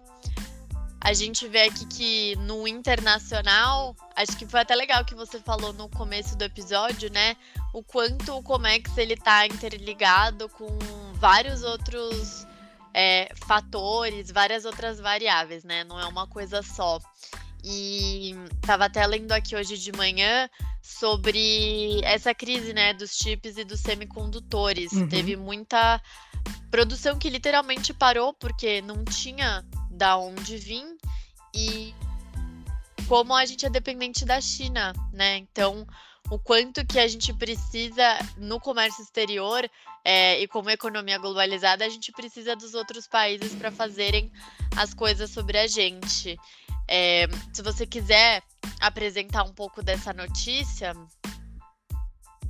a 1.00 1.14
gente 1.14 1.48
vê 1.48 1.62
aqui 1.62 1.86
que 1.86 2.36
no 2.36 2.68
internacional, 2.68 3.96
acho 4.14 4.36
que 4.36 4.46
foi 4.46 4.60
até 4.60 4.74
legal 4.74 5.04
que 5.04 5.14
você 5.14 5.40
falou 5.40 5.72
no 5.72 5.88
começo 5.88 6.36
do 6.36 6.44
episódio, 6.44 7.10
né? 7.10 7.36
O 7.72 7.82
quanto 7.82 8.36
o 8.36 8.42
Comex 8.42 8.96
ele 8.98 9.16
tá 9.16 9.46
interligado 9.46 10.48
com 10.50 10.68
vários 11.14 11.62
outros 11.62 12.46
é, 12.92 13.32
fatores, 13.46 14.30
várias 14.30 14.64
outras 14.64 14.98
variáveis, 14.98 15.64
né? 15.64 15.84
Não 15.84 15.98
é 15.98 16.06
uma 16.06 16.26
coisa 16.26 16.62
só. 16.62 16.98
E 17.62 18.34
estava 18.60 18.86
até 18.86 19.06
lendo 19.06 19.32
aqui 19.32 19.54
hoje 19.54 19.76
de 19.76 19.92
manhã 19.92 20.48
sobre 20.82 22.00
essa 22.02 22.34
crise, 22.34 22.72
né, 22.72 22.94
dos 22.94 23.14
chips 23.16 23.56
e 23.56 23.64
dos 23.64 23.80
semicondutores. 23.80 24.92
Uhum. 24.92 25.08
Teve 25.08 25.36
muita 25.36 26.00
produção 26.70 27.18
que 27.18 27.28
literalmente 27.28 27.92
parou 27.92 28.32
porque 28.32 28.80
não 28.80 29.04
tinha 29.04 29.64
da 29.90 30.16
onde 30.16 30.56
vir 30.56 30.86
e 31.54 31.94
como 33.06 33.34
a 33.34 33.44
gente 33.44 33.66
é 33.66 33.70
dependente 33.70 34.24
da 34.24 34.40
China, 34.40 34.92
né? 35.12 35.36
Então, 35.38 35.86
o 36.28 36.38
quanto 36.38 36.84
que 36.86 36.98
a 36.98 37.08
gente 37.08 37.32
precisa 37.32 38.18
no 38.36 38.60
comércio 38.60 39.02
exterior 39.02 39.68
é, 40.04 40.40
e 40.40 40.46
como 40.46 40.70
economia 40.70 41.18
globalizada, 41.18 41.84
a 41.84 41.88
gente 41.88 42.12
precisa 42.12 42.54
dos 42.54 42.74
outros 42.74 43.06
países 43.06 43.54
para 43.54 43.70
fazerem 43.70 44.30
as 44.76 44.94
coisas 44.94 45.30
sobre 45.30 45.58
a 45.58 45.66
gente. 45.66 46.38
É, 46.88 47.26
se 47.52 47.62
você 47.62 47.86
quiser 47.86 48.42
apresentar 48.80 49.44
um 49.44 49.52
pouco 49.52 49.82
dessa 49.82 50.12
notícia. 50.12 50.94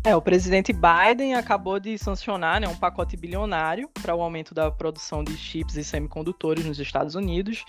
É, 0.03 0.17
o 0.17 0.23
presidente 0.23 0.73
Biden 0.73 1.35
acabou 1.35 1.79
de 1.79 1.99
sancionar 1.99 2.61
né, 2.61 2.67
um 2.67 2.77
pacote 2.77 3.17
bilionário 3.17 3.91
para 4.01 4.15
o 4.15 4.23
aumento 4.23 4.55
da 4.55 4.71
produção 4.71 5.23
de 5.23 5.37
chips 5.37 5.77
e 5.77 5.85
semicondutores 5.85 6.65
nos 6.65 6.79
Estados 6.79 7.15
Unidos. 7.15 7.65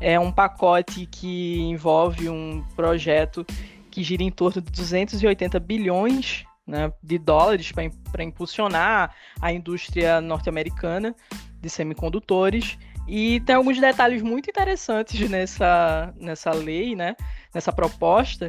É 0.00 0.18
um 0.18 0.32
pacote 0.32 1.06
que 1.06 1.60
envolve 1.60 2.28
um 2.28 2.64
projeto 2.74 3.46
que 3.90 4.02
gira 4.02 4.22
em 4.22 4.30
torno 4.30 4.62
de 4.62 4.70
280 4.70 5.58
bilhões 5.60 6.44
né, 6.66 6.92
de 7.02 7.18
dólares 7.18 7.72
para 7.72 8.22
impulsionar 8.22 9.14
a 9.40 9.52
indústria 9.52 10.20
norte-americana 10.20 11.14
de 11.60 11.68
semicondutores 11.68 12.78
e 13.06 13.40
tem 13.40 13.56
alguns 13.56 13.80
detalhes 13.80 14.22
muito 14.22 14.48
interessantes 14.48 15.28
nessa, 15.28 16.14
nessa 16.16 16.52
lei, 16.52 16.94
né? 16.94 17.16
Nessa 17.52 17.72
proposta, 17.72 18.48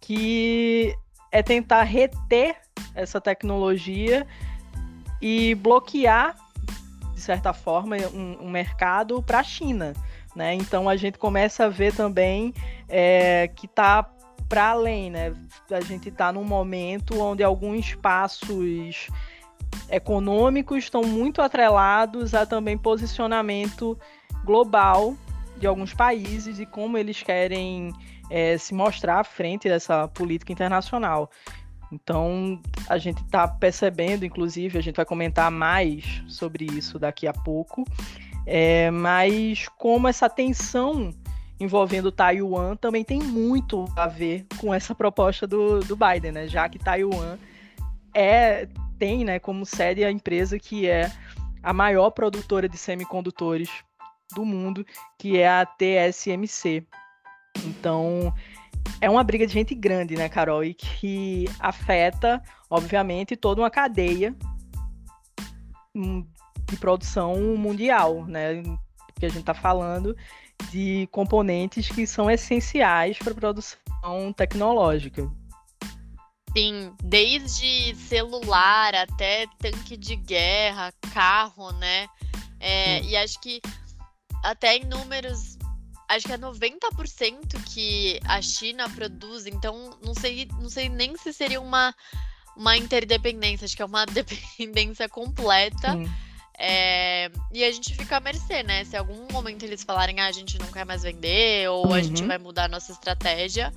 que 0.00 0.94
é 1.30 1.42
tentar 1.42 1.82
reter 1.84 2.56
essa 2.94 3.20
tecnologia 3.20 4.26
e 5.20 5.54
bloquear, 5.54 6.36
de 7.14 7.20
certa 7.20 7.54
forma, 7.54 7.96
um, 8.12 8.46
um 8.46 8.50
mercado 8.50 9.22
para 9.22 9.38
a 9.38 9.42
China. 9.42 9.94
Né? 10.36 10.54
Então 10.54 10.88
a 10.88 10.96
gente 10.96 11.18
começa 11.18 11.64
a 11.64 11.68
ver 11.68 11.94
também 11.94 12.52
é, 12.88 13.48
que 13.48 13.66
está 13.66 14.10
para 14.52 14.68
além, 14.68 15.10
né? 15.10 15.32
A 15.70 15.80
gente 15.80 16.10
está 16.10 16.30
num 16.30 16.44
momento 16.44 17.18
onde 17.18 17.42
alguns 17.42 17.86
espaços 17.86 19.08
econômicos 19.88 20.84
estão 20.84 21.00
muito 21.00 21.40
atrelados 21.40 22.34
a 22.34 22.44
também 22.44 22.76
posicionamento 22.76 23.98
global 24.44 25.16
de 25.56 25.66
alguns 25.66 25.94
países 25.94 26.58
e 26.58 26.66
como 26.66 26.98
eles 26.98 27.22
querem 27.22 27.94
é, 28.28 28.58
se 28.58 28.74
mostrar 28.74 29.20
à 29.20 29.24
frente 29.24 29.70
dessa 29.70 30.06
política 30.08 30.52
internacional. 30.52 31.30
Então, 31.90 32.60
a 32.90 32.98
gente 32.98 33.22
está 33.22 33.48
percebendo, 33.48 34.26
inclusive, 34.26 34.76
a 34.76 34.82
gente 34.82 34.96
vai 34.96 35.06
comentar 35.06 35.50
mais 35.50 36.22
sobre 36.28 36.66
isso 36.66 36.98
daqui 36.98 37.26
a 37.26 37.32
pouco, 37.32 37.84
é, 38.44 38.90
mas 38.90 39.66
como 39.78 40.08
essa 40.08 40.28
tensão 40.28 41.10
envolvendo 41.58 42.10
Taiwan 42.10 42.76
também 42.76 43.04
tem 43.04 43.20
muito 43.20 43.86
a 43.96 44.06
ver 44.06 44.46
com 44.58 44.72
essa 44.74 44.94
proposta 44.94 45.46
do, 45.46 45.80
do 45.80 45.96
Biden, 45.96 46.32
né? 46.32 46.48
Já 46.48 46.68
que 46.68 46.78
Taiwan 46.78 47.38
é, 48.14 48.68
tem 48.98 49.24
né, 49.24 49.38
como 49.38 49.64
sede 49.64 50.04
a 50.04 50.10
empresa 50.10 50.58
que 50.58 50.88
é 50.88 51.10
a 51.62 51.72
maior 51.72 52.10
produtora 52.10 52.68
de 52.68 52.76
semicondutores 52.76 53.70
do 54.34 54.44
mundo, 54.44 54.84
que 55.18 55.38
é 55.38 55.48
a 55.48 55.66
TSMC. 55.66 56.84
Então, 57.64 58.34
é 59.00 59.08
uma 59.08 59.22
briga 59.22 59.46
de 59.46 59.52
gente 59.52 59.74
grande, 59.74 60.16
né, 60.16 60.28
Carol? 60.28 60.64
E 60.64 60.74
que 60.74 61.46
afeta, 61.60 62.42
obviamente, 62.68 63.36
toda 63.36 63.60
uma 63.60 63.70
cadeia 63.70 64.34
de 66.66 66.76
produção 66.76 67.56
mundial, 67.56 68.24
né? 68.26 68.62
Porque 69.12 69.26
a 69.26 69.28
gente 69.28 69.40
está 69.40 69.54
falando 69.54 70.16
de 70.70 71.08
componentes 71.10 71.88
que 71.88 72.06
são 72.06 72.30
essenciais 72.30 73.18
para 73.18 73.32
a 73.32 73.36
produção 73.36 74.32
tecnológica. 74.36 75.30
Sim, 76.56 76.92
desde 77.02 77.94
celular 77.96 78.94
até 78.94 79.46
tanque 79.58 79.96
de 79.96 80.16
guerra, 80.16 80.92
carro, 81.14 81.72
né? 81.72 82.06
É, 82.60 83.00
e 83.02 83.16
acho 83.16 83.40
que 83.40 83.60
até 84.44 84.76
em 84.76 84.84
números 84.84 85.56
acho 86.08 86.26
que 86.26 86.32
é 86.32 86.38
90% 86.38 87.62
que 87.72 88.20
a 88.24 88.42
China 88.42 88.88
produz, 88.90 89.46
então 89.46 89.98
não 90.04 90.14
sei, 90.14 90.46
não 90.60 90.68
sei 90.68 90.88
nem 90.88 91.16
se 91.16 91.32
seria 91.32 91.60
uma, 91.60 91.94
uma 92.54 92.76
interdependência, 92.76 93.64
acho 93.64 93.74
que 93.74 93.82
é 93.82 93.86
uma 93.86 94.04
dependência 94.06 95.08
completa. 95.08 95.94
É, 96.64 97.28
e 97.52 97.64
a 97.64 97.72
gente 97.72 97.92
fica 97.92 98.18
à 98.18 98.20
mercê, 98.20 98.62
né? 98.62 98.84
Se 98.84 98.96
algum 98.96 99.26
momento 99.32 99.64
eles 99.64 99.82
falarem, 99.82 100.20
ah, 100.20 100.28
a 100.28 100.32
gente 100.32 100.56
não 100.60 100.68
quer 100.68 100.86
mais 100.86 101.02
vender, 101.02 101.68
ou 101.68 101.88
uhum. 101.88 101.92
a 101.92 102.00
gente 102.00 102.22
uhum. 102.22 102.28
vai 102.28 102.38
mudar 102.38 102.66
a 102.66 102.68
nossa 102.68 102.92
estratégia, 102.92 103.74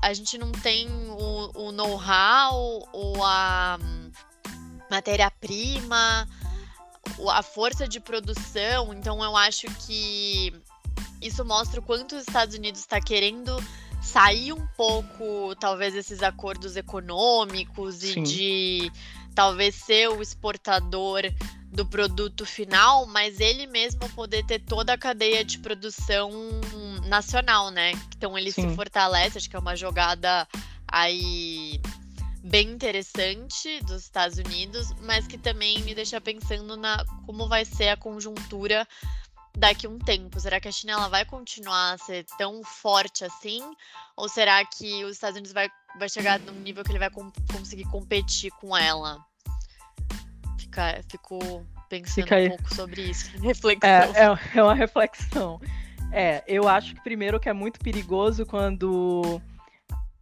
a 0.00 0.14
gente 0.14 0.38
não 0.38 0.52
tem 0.52 0.88
o, 0.88 1.50
o 1.66 1.72
know-how 1.72 2.88
ou 2.92 3.24
a 3.24 3.80
matéria-prima, 4.88 6.28
a 7.28 7.42
força 7.42 7.88
de 7.88 7.98
produção. 7.98 8.94
Então 8.94 9.20
eu 9.20 9.36
acho 9.36 9.66
que 9.86 10.54
isso 11.20 11.44
mostra 11.44 11.80
o 11.80 11.82
quanto 11.82 12.14
os 12.14 12.22
Estados 12.28 12.54
Unidos 12.54 12.78
está 12.78 13.00
querendo 13.00 13.56
sair 14.00 14.52
um 14.52 14.66
pouco, 14.76 15.56
talvez, 15.58 15.94
desses 15.94 16.22
acordos 16.22 16.76
econômicos 16.76 17.96
Sim. 17.96 18.20
e 18.20 18.22
de 18.22 18.92
talvez 19.34 19.74
ser 19.74 20.08
o 20.08 20.22
exportador 20.22 21.22
do 21.70 21.84
produto 21.84 22.46
final, 22.46 23.04
mas 23.06 23.40
ele 23.40 23.66
mesmo 23.66 24.08
poder 24.10 24.44
ter 24.46 24.60
toda 24.60 24.92
a 24.92 24.98
cadeia 24.98 25.44
de 25.44 25.58
produção 25.58 26.30
nacional, 27.06 27.70
né? 27.70 27.92
Então 28.16 28.38
ele 28.38 28.52
Sim. 28.52 28.70
se 28.70 28.76
fortalece, 28.76 29.38
acho 29.38 29.50
que 29.50 29.56
é 29.56 29.58
uma 29.58 29.74
jogada 29.74 30.46
aí 30.86 31.80
bem 32.44 32.68
interessante 32.68 33.80
dos 33.84 34.02
Estados 34.02 34.38
Unidos, 34.38 34.92
mas 35.00 35.26
que 35.26 35.38
também 35.38 35.82
me 35.82 35.94
deixa 35.94 36.20
pensando 36.20 36.76
na 36.76 37.04
como 37.26 37.48
vai 37.48 37.64
ser 37.64 37.88
a 37.88 37.96
conjuntura 37.96 38.86
daqui 39.56 39.86
a 39.86 39.90
um 39.90 39.98
tempo? 39.98 40.38
Será 40.40 40.60
que 40.60 40.68
a 40.68 40.72
China 40.72 40.92
ela 40.92 41.08
vai 41.08 41.24
continuar 41.24 41.92
a 41.92 41.98
ser 41.98 42.24
tão 42.36 42.62
forte 42.62 43.24
assim? 43.24 43.62
Ou 44.16 44.28
será 44.28 44.64
que 44.64 45.04
os 45.04 45.12
Estados 45.12 45.36
Unidos 45.36 45.52
vai, 45.52 45.68
vai 45.98 46.08
chegar 46.08 46.38
num 46.40 46.60
nível 46.60 46.84
que 46.84 46.90
ele 46.90 46.98
vai 46.98 47.10
com, 47.10 47.30
conseguir 47.52 47.84
competir 47.84 48.50
com 48.60 48.76
ela? 48.76 49.18
Fica, 50.58 51.00
fico 51.10 51.38
pensando 51.88 52.24
Fica 52.24 52.36
um 52.36 52.48
pouco 52.48 52.74
sobre 52.74 53.02
isso. 53.02 53.30
Reflexão. 53.38 53.88
É, 53.88 54.24
é, 54.24 54.58
é 54.58 54.62
uma 54.62 54.74
reflexão. 54.74 55.60
É, 56.12 56.44
eu 56.46 56.68
acho 56.68 56.94
que 56.94 57.02
primeiro 57.02 57.40
que 57.40 57.48
é 57.48 57.52
muito 57.52 57.80
perigoso 57.80 58.46
quando 58.46 59.40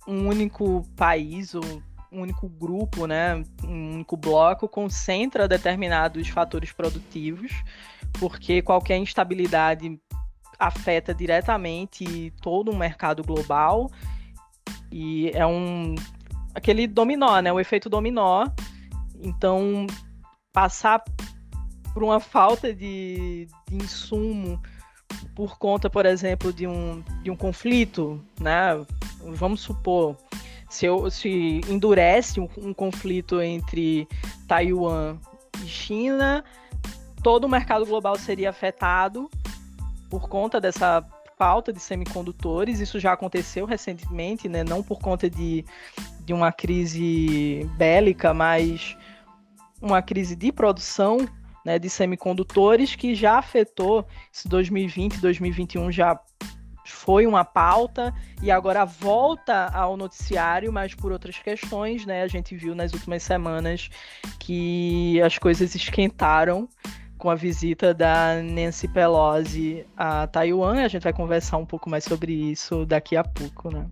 um 0.07 0.27
único 0.29 0.87
país 0.97 1.55
ou 1.55 1.83
um 2.13 2.21
único 2.21 2.49
grupo, 2.49 3.07
né, 3.07 3.43
um 3.65 3.95
único 3.95 4.17
bloco 4.17 4.69
concentra 4.69 5.49
determinados 5.49 6.29
fatores 6.29 6.73
produtivos 6.73 7.53
porque 8.19 8.63
qualquer 8.63 8.99
instabilidade 8.99 9.99
afeta 10.59 11.15
diretamente 11.15 12.33
todo 12.41 12.71
o 12.71 12.77
mercado 12.77 13.23
global 13.23 13.91
e 14.91 15.31
é 15.35 15.45
um 15.47 15.95
aquele 16.55 16.87
dominó, 16.87 17.41
né? 17.41 17.53
O 17.53 17.59
efeito 17.59 17.89
dominó. 17.89 18.47
Então, 19.21 19.87
passar 20.53 21.03
por 21.95 22.03
uma 22.03 22.21
falta 22.21 22.75
de, 22.75 23.49
de 23.69 23.77
insumo 23.77 24.61
por 25.35 25.59
conta, 25.59 25.89
por 25.89 26.07
exemplo, 26.07 26.53
de 26.53 26.67
um, 26.67 27.03
de 27.23 27.31
um 27.31 27.37
conflito, 27.37 28.23
né? 28.41 28.73
Vamos 29.21 29.61
supor, 29.61 30.17
se, 30.73 30.87
eu, 30.87 31.11
se 31.11 31.61
endurece 31.69 32.41
um, 32.41 32.49
um 32.57 32.73
conflito 32.73 33.43
entre 33.43 34.09
Taiwan 34.49 35.19
e 35.63 35.69
China, 35.69 36.43
todo 37.23 37.45
o 37.45 37.49
mercado 37.49 37.85
global 37.85 38.17
seria 38.17 38.49
afetado 38.49 39.31
por 40.09 40.31
conta 40.31 40.59
dessa 40.59 41.07
falta 41.39 41.75
de 41.75 41.79
semicondutores. 41.79 42.81
Isso 42.81 42.99
já 42.99 43.13
aconteceu 43.13 43.67
recentemente, 43.67 44.49
né? 44.49 44.65
não 44.65 44.83
por 44.83 44.99
conta 44.99 45.29
de, 45.29 45.63
de 46.25 46.33
uma 46.33 46.51
crise 46.51 47.69
bélica, 47.77 48.33
mas 48.33 48.97
uma 49.79 50.01
crise 50.01 50.35
de 50.35 50.51
produção 50.51 51.19
né, 51.67 51.79
de 51.79 51.91
semicondutores 51.91 52.97
que 52.97 53.15
já 53.15 53.37
afetou 53.37 54.07
esse 54.33 54.49
2020, 54.49 55.21
2021 55.21 55.93
já 55.93 56.19
foi 56.93 57.27
uma 57.27 57.45
pauta 57.45 58.15
e 58.43 58.51
agora 58.51 58.85
volta 58.85 59.67
ao 59.75 59.97
noticiário, 59.97 60.73
mas 60.73 60.95
por 60.95 61.11
outras 61.11 61.39
questões, 61.39 62.07
né? 62.07 62.23
A 62.23 62.29
gente 62.29 62.55
viu 62.55 62.75
nas 62.75 62.93
últimas 62.93 63.23
semanas 63.23 63.89
que 64.39 65.21
as 65.23 65.39
coisas 65.39 65.75
esquentaram 65.75 66.69
com 67.19 67.31
a 67.31 67.35
visita 67.35 67.95
da 67.95 68.41
Nancy 68.43 68.87
Pelosi 68.87 69.87
a 69.97 70.27
Taiwan. 70.27 70.85
A 70.85 70.89
gente 70.89 71.03
vai 71.03 71.13
conversar 71.13 71.57
um 71.57 71.67
pouco 71.67 71.89
mais 71.89 72.05
sobre 72.05 72.33
isso 72.33 72.85
daqui 72.85 73.17
a 73.17 73.25
pouco, 73.25 73.71
né? 73.71 73.89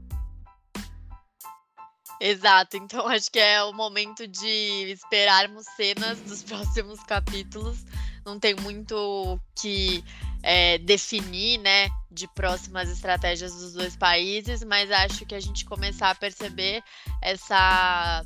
Exato, 2.21 2.77
então 2.77 3.09
acho 3.09 3.31
que 3.31 3.39
é 3.39 3.63
o 3.65 3.73
momento 3.73 4.29
de 4.29 4.93
esperarmos 4.93 5.65
cenas 5.75 6.21
dos 6.21 6.43
próximos 6.45 7.03
capítulos. 7.05 7.85
Não 8.27 8.39
tem 8.39 8.55
muito 8.57 9.41
que 9.59 10.05
é, 10.43 10.79
definir, 10.79 11.59
né, 11.59 11.89
de 12.11 12.27
próximas 12.35 12.89
estratégias 12.89 13.55
dos 13.55 13.73
dois 13.73 13.97
países, 13.97 14.63
mas 14.65 14.91
acho 14.91 15.25
que 15.25 15.35
a 15.35 15.41
gente 15.41 15.65
começar 15.65 16.11
a 16.11 16.15
perceber 16.15 16.83
essa 17.23 18.25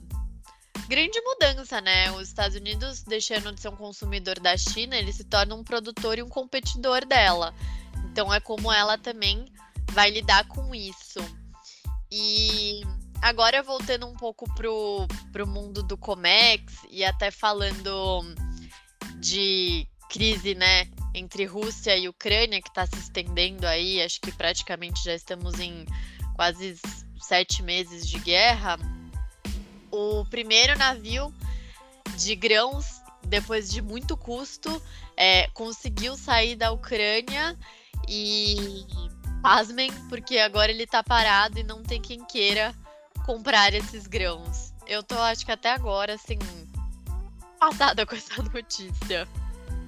grande 0.88 1.20
mudança, 1.20 1.80
né? 1.80 2.10
Os 2.12 2.28
Estados 2.28 2.56
Unidos, 2.56 3.02
deixando 3.02 3.52
de 3.52 3.60
ser 3.60 3.68
um 3.68 3.76
consumidor 3.76 4.38
da 4.40 4.56
China, 4.56 4.96
ele 4.96 5.12
se 5.12 5.24
torna 5.24 5.54
um 5.54 5.64
produtor 5.64 6.18
e 6.18 6.22
um 6.22 6.28
competidor 6.28 7.04
dela. 7.04 7.54
Então 8.10 8.32
é 8.32 8.40
como 8.40 8.72
ela 8.72 8.96
também 8.96 9.44
vai 9.92 10.10
lidar 10.10 10.46
com 10.48 10.74
isso. 10.74 11.20
E 12.10 12.82
agora 13.20 13.62
voltando 13.62 14.06
um 14.06 14.14
pouco 14.14 14.46
pro, 14.54 15.06
pro 15.32 15.46
mundo 15.46 15.82
do 15.82 15.96
Comex 15.96 16.72
e 16.90 17.04
até 17.04 17.30
falando 17.30 18.22
de 19.20 19.86
crise, 20.10 20.54
né, 20.54 20.86
entre 21.14 21.44
Rússia 21.44 21.96
e 21.96 22.08
Ucrânia 22.08 22.60
que 22.60 22.68
está 22.68 22.86
se 22.86 22.96
estendendo 22.96 23.66
aí, 23.66 24.02
acho 24.02 24.20
que 24.20 24.32
praticamente 24.32 25.02
já 25.04 25.14
estamos 25.14 25.60
em 25.60 25.86
quase 26.34 26.76
sete 27.20 27.62
meses 27.62 28.06
de 28.06 28.18
guerra 28.18 28.76
o 29.94 30.24
primeiro 30.24 30.76
navio 30.76 31.32
de 32.16 32.34
grãos, 32.34 33.00
depois 33.24 33.70
de 33.70 33.80
muito 33.80 34.16
custo, 34.16 34.82
é, 35.16 35.46
conseguiu 35.48 36.16
sair 36.16 36.56
da 36.56 36.72
Ucrânia 36.72 37.56
e 38.08 38.84
pasmem, 39.40 39.92
porque 40.08 40.38
agora 40.38 40.72
ele 40.72 40.86
tá 40.86 41.02
parado 41.02 41.58
e 41.58 41.62
não 41.62 41.82
tem 41.82 42.00
quem 42.00 42.24
queira 42.24 42.74
comprar 43.24 43.72
esses 43.72 44.06
grãos? 44.06 44.72
Eu 44.86 45.02
tô, 45.02 45.16
acho 45.18 45.46
que 45.46 45.52
até 45.52 45.70
agora, 45.70 46.14
assim, 46.14 46.38
passada 47.58 48.04
com 48.04 48.16
essa 48.16 48.42
notícia. 48.42 49.28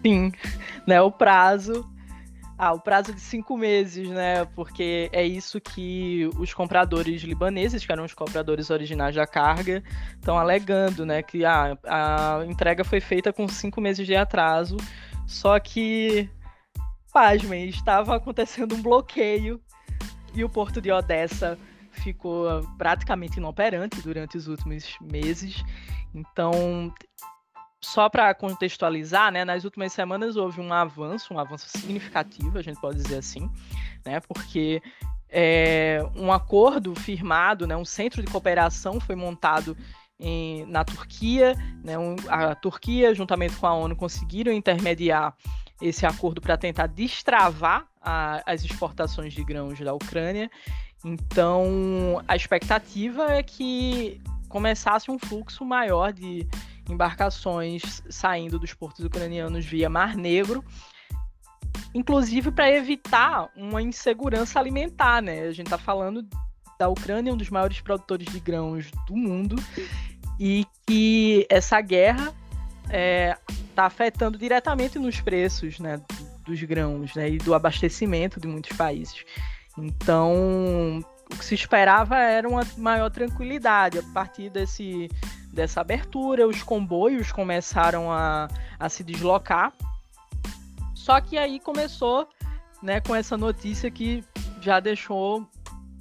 Sim, 0.07 0.31
né? 0.87 1.01
O 1.03 1.11
prazo. 1.11 1.85
Ah, 2.59 2.73
o 2.73 2.81
prazo 2.81 3.13
de 3.13 3.21
cinco 3.21 3.57
meses, 3.57 4.09
né? 4.09 4.47
Porque 4.55 5.11
é 5.13 5.23
isso 5.23 5.61
que 5.61 6.31
os 6.39 6.55
compradores 6.55 7.23
libaneses, 7.23 7.85
que 7.85 7.93
eram 7.93 8.05
os 8.05 8.15
compradores 8.15 8.71
originais 8.71 9.15
da 9.15 9.27
carga, 9.27 9.83
estão 10.15 10.39
alegando, 10.39 11.05
né? 11.05 11.23
Que 11.23 11.45
ah, 11.45 11.77
a 11.85 12.47
entrega 12.47 12.85
foi 12.85 13.01
feita 13.01 13.33
com 13.33 13.47
cinco 13.49 13.81
meses 13.81 14.07
de 14.07 14.15
atraso. 14.15 14.77
Só 15.27 15.59
que, 15.59 16.31
pasmem, 17.13 17.69
estava 17.69 18.17
acontecendo 18.17 18.77
um 18.77 18.83
bloqueio 18.83 19.61
e 20.33 20.45
o 20.45 20.49
porto 20.49 20.81
de 20.81 20.91
Odessa 20.91 21.59
ficou 21.91 22.63
praticamente 22.79 23.39
inoperante 23.39 24.01
durante 24.01 24.37
os 24.37 24.47
últimos 24.47 24.97
meses. 25.01 25.63
Então, 26.15 26.95
só 27.80 28.09
para 28.09 28.35
contextualizar, 28.35 29.30
né, 29.30 29.45
nas 29.45 29.64
últimas 29.64 29.92
semanas 29.92 30.37
houve 30.37 30.61
um 30.61 30.73
avanço, 30.73 31.33
um 31.33 31.38
avanço 31.38 31.68
significativo, 31.68 32.59
a 32.59 32.62
gente 32.62 32.80
pode 32.80 32.97
dizer 32.97 33.18
assim, 33.18 33.50
né, 34.04 34.21
porque 34.21 34.83
é, 35.28 36.00
um 36.16 36.33
acordo 36.33 36.95
firmado, 36.95 37.66
né, 37.66 37.76
um 37.76 37.85
centro 37.85 38.23
de 38.23 38.30
cooperação 38.30 39.00
foi 39.00 39.14
montado 39.14 39.76
em, 40.18 40.64
na 40.66 40.85
Turquia, 40.85 41.54
né, 41.85 41.99
um, 41.99 42.16
a 42.28 42.54
Turquia, 42.54 43.14
juntamente 43.14 43.56
com 43.56 43.66
a 43.66 43.75
ONU, 43.75 43.95
conseguiram 43.95 44.52
intermediar 44.52 45.35
esse 45.80 46.06
acordo 46.06 46.40
para 46.40 46.56
tentar 46.56 46.87
destravar 46.87 47.87
a, 48.00 48.42
as 48.47 48.64
exportações 48.64 49.35
de 49.35 49.45
grãos 49.45 49.78
da 49.78 49.92
Ucrânia. 49.92 50.50
Então, 51.04 52.23
a 52.26 52.35
expectativa 52.35 53.30
é 53.33 53.42
que 53.42 54.21
começasse 54.49 55.11
um 55.11 55.18
fluxo 55.18 55.64
maior 55.64 56.12
de 56.12 56.49
embarcações 56.88 58.02
saindo 58.09 58.59
dos 58.59 58.73
portos 58.75 59.05
ucranianos 59.05 59.64
via 59.64 59.88
Mar 59.88 60.16
Negro, 60.16 60.64
inclusive 61.95 62.50
para 62.50 62.71
evitar 62.71 63.49
uma 63.57 63.83
insegurança 63.83 64.59
alimentar, 64.59 65.23
né? 65.23 65.43
A 65.43 65.52
gente 65.52 65.66
está 65.66 65.78
falando 65.78 66.26
da 66.78 66.88
Ucrânia, 66.88 67.33
um 67.33 67.37
dos 67.37 67.50
maiores 67.50 67.81
produtores 67.81 68.26
de 68.26 68.38
grãos 68.38 68.90
do 69.07 69.16
mundo, 69.16 69.57
e 70.38 70.66
que 70.87 71.47
essa 71.49 71.81
guerra 71.81 72.35
está 72.85 72.97
é, 72.97 73.38
tá 73.75 73.87
afetando 73.87 74.38
diretamente 74.38 74.99
nos 74.99 75.21
preços 75.21 75.78
né, 75.78 76.00
dos 76.45 76.62
grãos 76.62 77.14
né, 77.14 77.31
e 77.31 77.38
do 77.38 77.55
abastecimento 77.55 78.38
de 78.38 78.47
muitos 78.47 78.76
países. 78.76 79.25
Então, 79.78 81.02
o 81.33 81.37
que 81.37 81.45
se 81.45 81.55
esperava 81.55 82.19
era 82.19 82.49
uma 82.49 82.62
maior 82.78 83.11
tranquilidade. 83.11 83.99
A 83.99 84.02
partir 84.14 84.49
desse, 84.50 85.09
dessa 85.57 85.81
abertura, 85.81 86.47
os 86.47 86.63
comboios 86.63 87.33
começaram 87.33 88.13
a, 88.13 88.47
a 88.79 88.89
se 88.89 89.03
deslocar. 89.03 89.73
Só 90.95 91.21
que 91.21 91.37
aí 91.37 91.59
começou 91.59 92.29
né, 92.83 93.01
com 93.01 93.15
essa 93.15 93.37
notícia 93.37 93.91
que 93.91 94.23
já 94.61 94.79
deixou 94.79 95.49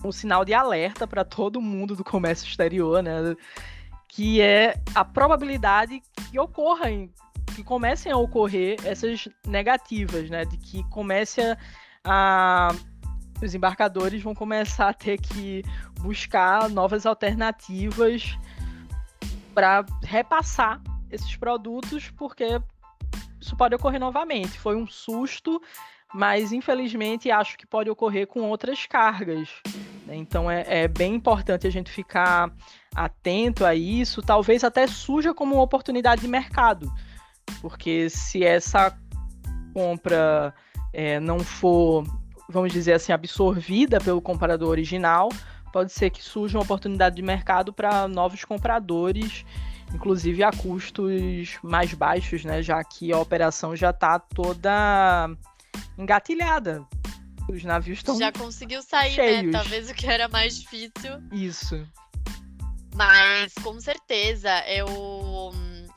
um 0.04 0.12
sinal 0.12 0.46
de 0.46 0.54
alerta 0.54 1.08
para 1.08 1.24
todo 1.24 1.62
mundo 1.62 1.96
do 1.96 2.04
comércio 2.04 2.48
exterior, 2.48 3.02
né? 3.02 3.36
Que 4.08 4.42
é 4.42 4.76
a 4.94 5.04
probabilidade 5.04 6.02
que 6.30 6.40
ocorram, 6.40 7.10
que 7.56 7.64
comecem 7.64 8.12
a 8.12 8.18
ocorrer 8.18 8.78
essas 8.86 9.28
negativas, 9.48 10.30
né? 10.30 10.46
De 10.46 10.58
que 10.58 10.84
comece 10.90 11.42
a, 11.42 11.58
a 12.04 12.76
os 13.44 13.54
embarcadores 13.54 14.24
vão 14.24 14.34
começar 14.34 14.90
a 14.90 14.94
ter 14.94 15.20
que 15.20 15.64
buscar 16.00 16.70
novas 16.70 17.06
alternativas 17.06 18.38
para 19.56 19.86
repassar 20.04 20.82
esses 21.10 21.36
produtos, 21.38 22.12
porque 22.12 22.62
isso 23.40 23.56
pode 23.56 23.74
ocorrer 23.74 24.00
novamente. 24.00 24.60
Foi 24.60 24.76
um 24.76 24.86
susto, 24.86 25.62
mas 26.14 26.52
infelizmente 26.52 27.32
acho 27.32 27.58
que 27.58 27.66
pode 27.66 27.90
ocorrer 27.90 28.28
com 28.28 28.42
outras 28.42 28.86
cargas. 28.86 29.50
Né? 30.06 30.18
Então 30.18 30.52
é, 30.52 30.66
é, 30.68 30.88
bem 30.90 31.16
importante 31.16 31.66
a 31.66 31.72
gente 31.72 31.90
ficar 31.90 32.52
atento 32.94 33.66
a 33.66 33.74
isso, 33.74 34.22
talvez 34.22 34.64
até 34.64 34.86
surja 34.88 35.34
como 35.34 35.56
uma 35.56 35.64
oportunidade 35.64 36.22
de 36.22 36.28
mercado, 36.28 36.94
porque 37.62 38.10
se 38.10 38.44
essa 38.44 38.98
compra 39.74 40.54
é, 40.94 41.20
não 41.20 41.40
for 41.40 42.04
vamos 42.48 42.72
dizer 42.72 42.94
assim, 42.94 43.12
absorvida 43.12 44.00
pelo 44.00 44.22
comprador 44.22 44.70
original, 44.70 45.30
pode 45.76 45.92
ser 45.92 46.10
que 46.10 46.24
surja 46.24 46.58
uma 46.58 46.64
oportunidade 46.64 47.18
de 47.18 47.22
mercado 47.22 47.74
para 47.74 48.08
novos 48.08 48.46
compradores, 48.46 49.44
inclusive 49.94 50.42
a 50.42 50.50
custos 50.50 51.60
mais 51.62 51.94
baixos, 51.94 52.46
né? 52.46 52.64
Já 52.64 52.82
que 52.82 53.12
a 53.12 53.20
operação 53.20 53.76
já 53.76 53.90
está 53.90 54.18
toda 54.18 55.30
engatilhada. 55.98 56.82
Os 57.50 57.62
navios 57.66 57.98
estão 57.98 58.18
já 58.18 58.32
conseguiu 58.32 58.82
sair, 58.82 59.10
né? 59.10 59.16
cheios. 59.16 59.52
né? 59.52 59.52
Talvez 59.52 59.90
o 59.90 59.94
que 59.94 60.08
era 60.08 60.30
mais 60.30 60.62
difícil. 60.62 61.22
Isso. 61.30 61.86
Mas 62.96 63.54
com 63.56 63.78
certeza 63.78 64.50
eu 64.70 65.52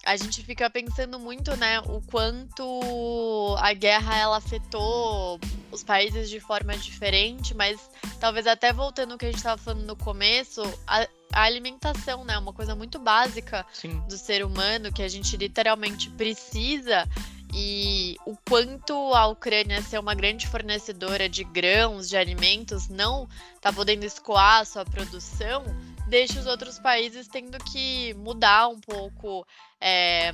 a 0.04 0.16
gente 0.16 0.42
fica 0.42 0.68
pensando 0.68 1.20
muito, 1.20 1.54
né, 1.56 1.80
o 1.80 2.00
quanto 2.00 3.54
a 3.58 3.72
guerra 3.74 4.18
ela 4.18 4.38
afetou 4.38 5.38
os 5.70 5.84
países 5.84 6.30
de 6.30 6.40
forma 6.40 6.76
diferente, 6.78 7.54
mas 7.54 7.78
talvez 8.18 8.46
até 8.46 8.72
voltando 8.72 9.12
ao 9.12 9.18
que 9.18 9.26
a 9.26 9.28
gente 9.28 9.38
estava 9.38 9.60
falando 9.60 9.84
no 9.84 9.96
começo, 9.96 10.62
a, 10.86 11.06
a, 11.32 11.42
alimentação, 11.42 12.24
né, 12.24 12.36
uma 12.38 12.52
coisa 12.52 12.74
muito 12.74 12.98
básica 12.98 13.64
Sim. 13.72 14.00
do 14.08 14.16
ser 14.16 14.44
humano 14.44 14.92
que 14.92 15.02
a 15.02 15.08
gente 15.08 15.36
literalmente 15.36 16.10
precisa 16.10 17.08
e 17.54 18.16
o 18.26 18.36
quanto 18.48 18.92
a 19.14 19.26
Ucrânia 19.26 19.80
ser 19.82 19.98
uma 19.98 20.14
grande 20.14 20.46
fornecedora 20.46 21.28
de 21.28 21.44
grãos, 21.44 22.08
de 22.08 22.16
alimentos, 22.16 22.88
não 22.88 23.28
está 23.54 23.72
podendo 23.72 24.04
escoar 24.04 24.60
a 24.60 24.64
sua 24.64 24.84
produção, 24.84 25.64
deixa 26.08 26.38
os 26.38 26.46
outros 26.46 26.78
países 26.78 27.26
tendo 27.26 27.58
que 27.58 28.14
mudar 28.14 28.68
um 28.68 28.78
pouco 28.78 29.46
é, 29.80 30.32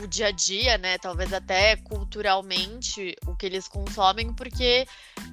o 0.00 0.06
dia 0.06 0.28
a 0.28 0.30
dia, 0.30 0.78
né? 0.78 0.98
Talvez 0.98 1.32
até 1.32 1.76
culturalmente 1.76 3.14
o 3.26 3.36
que 3.36 3.46
eles 3.46 3.68
consomem, 3.68 4.32
porque 4.32 4.86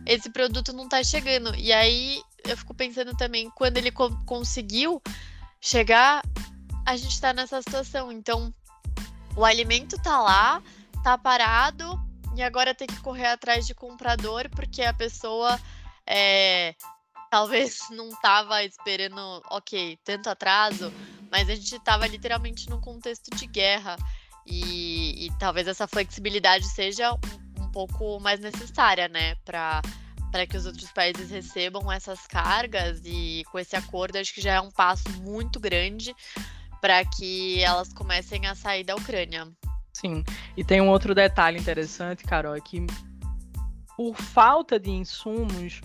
esse 0.05 0.29
produto 0.29 0.73
não 0.73 0.87
tá 0.87 1.03
chegando. 1.03 1.55
E 1.55 1.71
aí 1.71 2.21
eu 2.43 2.57
fico 2.57 2.73
pensando 2.73 3.15
também, 3.15 3.49
quando 3.51 3.77
ele 3.77 3.91
co 3.91 4.09
conseguiu 4.25 5.01
chegar, 5.61 6.23
a 6.85 6.97
gente 6.97 7.19
tá 7.19 7.33
nessa 7.33 7.61
situação. 7.61 8.11
Então, 8.11 8.53
o 9.35 9.45
alimento 9.45 10.01
tá 10.01 10.19
lá, 10.21 10.61
tá 11.03 11.17
parado, 11.17 11.99
e 12.35 12.43
agora 12.43 12.75
tem 12.75 12.87
que 12.87 12.99
correr 13.01 13.27
atrás 13.27 13.65
de 13.65 13.73
comprador, 13.73 14.49
porque 14.49 14.81
a 14.81 14.93
pessoa 14.93 15.59
é, 16.05 16.75
talvez 17.29 17.79
não 17.91 18.09
tava 18.21 18.63
esperando, 18.63 19.19
ok, 19.49 19.97
tanto 20.03 20.29
atraso, 20.29 20.91
mas 21.31 21.49
a 21.49 21.55
gente 21.55 21.79
tava 21.79 22.07
literalmente 22.07 22.69
num 22.69 22.81
contexto 22.81 23.29
de 23.35 23.45
guerra. 23.45 23.95
E, 24.49 25.27
e 25.27 25.31
talvez 25.37 25.67
essa 25.67 25.87
flexibilidade 25.87 26.65
seja 26.65 27.13
um, 27.13 27.71
pouco 27.71 28.19
mais 28.19 28.39
necessária, 28.39 29.07
né, 29.07 29.35
para 29.45 29.81
para 30.31 30.45
que 30.45 30.55
os 30.55 30.67
outros 30.67 30.91
países 30.91 31.31
recebam 31.31 31.91
essas 31.91 32.27
cargas 32.27 33.01
e 33.03 33.43
com 33.51 33.57
esse 33.57 33.75
acordo 33.75 34.15
acho 34.19 34.31
que 34.31 34.41
já 34.41 34.53
é 34.53 34.61
um 34.61 34.69
passo 34.69 35.09
muito 35.23 35.59
grande 35.59 36.13
para 36.79 37.03
que 37.03 37.63
elas 37.63 37.91
comecem 37.91 38.45
a 38.45 38.53
sair 38.53 38.83
da 38.83 38.95
Ucrânia. 38.95 39.47
Sim, 39.91 40.23
e 40.55 40.63
tem 40.63 40.81
um 40.81 40.89
outro 40.89 41.15
detalhe 41.15 41.57
interessante, 41.57 42.23
Carol, 42.25 42.55
é 42.55 42.61
que 42.61 42.85
por 43.97 44.15
falta 44.15 44.79
de 44.79 44.91
insumos, 44.91 45.81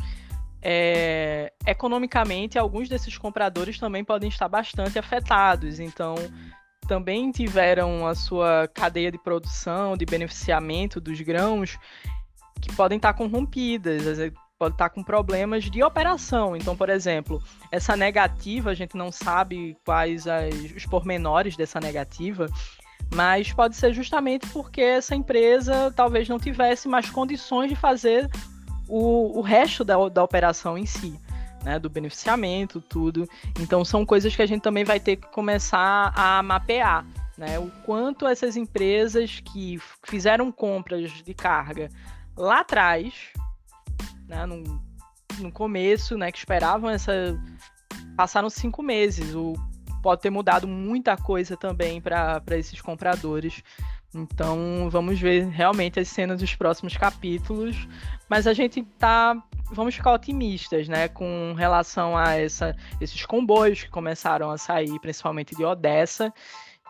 é, 0.63 1.53
economicamente, 1.67 2.57
alguns 2.57 2.89
desses 2.89 3.19
compradores 3.19 3.77
também 3.79 4.05
podem 4.05 4.29
estar 4.29 4.49
bastante 4.49 4.99
afetados. 4.99 5.81
Então, 5.81 6.15
também 6.87 7.31
tiveram 7.31 8.07
a 8.07 8.15
sua 8.15 8.69
cadeia 8.73 9.11
de 9.11 9.19
produção, 9.19 9.97
de 9.97 10.05
beneficiamento 10.05 11.01
dos 11.01 11.21
grãos, 11.21 11.79
que 12.61 12.75
podem 12.75 12.97
estar 12.97 13.13
corrompidas, 13.15 14.19
pode 14.59 14.75
estar 14.75 14.89
com 14.91 15.03
problemas 15.03 15.65
de 15.65 15.83
operação. 15.83 16.57
Então, 16.57 16.77
por 16.77 16.89
exemplo, 16.89 17.43
essa 17.71 17.97
negativa, 17.97 18.71
a 18.71 18.75
gente 18.75 18.97
não 18.97 19.11
sabe 19.11 19.77
quais 19.85 20.27
as, 20.27 20.55
os 20.77 20.87
pormenores 20.87 21.57
dessa 21.57 21.81
negativa, 21.81 22.47
mas 23.15 23.53
pode 23.53 23.77
ser 23.77 23.93
justamente 23.93 24.47
porque 24.49 24.81
essa 24.81 25.15
empresa 25.15 25.93
talvez 25.95 26.29
não 26.29 26.39
tivesse 26.39 26.89
mais 26.89 27.11
condições 27.11 27.69
de 27.69 27.77
fazer 27.77 28.31
o, 28.89 29.39
o 29.39 29.41
resto 29.41 29.85
da, 29.85 30.09
da 30.09 30.23
operação 30.23 30.79
em 30.79 30.87
si. 30.87 31.19
Né, 31.65 31.79
do 31.79 31.89
beneficiamento, 31.89 32.79
tudo. 32.79 33.27
Então 33.59 33.83
são 33.87 34.05
coisas 34.05 34.37
que 34.37 34.43
a 34.43 34.47
gente 34.47 34.61
também 34.61 34.85
vai 34.85 35.01
ter 35.01 35.17
que 35.17 35.27
começar 35.29 36.13
a 36.15 36.43
mapear, 36.43 37.07
né? 37.39 37.59
O 37.59 37.71
quanto 37.87 38.27
essas 38.27 38.55
empresas 38.55 39.41
que 39.41 39.81
fizeram 40.03 40.53
compras 40.53 41.11
de 41.11 41.33
carga 41.33 41.89
lá 42.37 42.61
atrás, 42.61 43.15
né, 44.29 44.45
no, 44.45 44.63
no 45.39 45.51
começo, 45.51 46.19
né, 46.19 46.31
que 46.31 46.37
esperavam 46.37 46.91
essa 46.91 47.13
passaram 48.17 48.51
cinco 48.51 48.83
meses. 48.83 49.35
O, 49.35 49.55
pode 50.03 50.21
ter 50.21 50.31
mudado 50.31 50.69
muita 50.69 51.17
coisa 51.17 51.57
também 51.57 52.01
para 52.01 52.43
esses 52.51 52.81
compradores. 52.81 53.63
Então 54.15 54.89
vamos 54.91 55.19
ver 55.21 55.47
realmente 55.49 55.99
as 55.99 56.09
cenas 56.09 56.41
dos 56.41 56.55
próximos 56.55 56.97
capítulos. 56.97 57.89
Mas 58.29 58.47
a 58.47 58.53
gente 58.53 58.83
tá. 58.99 59.37
Vamos 59.73 59.95
ficar 59.95 60.13
otimistas, 60.13 60.89
né? 60.89 61.09
Com 61.09 61.55
relação 61.57 62.17
a 62.17 62.35
essa, 62.35 62.77
esses 63.01 63.25
comboios 63.25 63.83
que 63.83 63.91
começaram 63.91 64.51
a 64.51 64.59
sair, 64.59 64.99
principalmente 65.01 65.57
de 65.57 65.65
Odessa, 65.65 66.33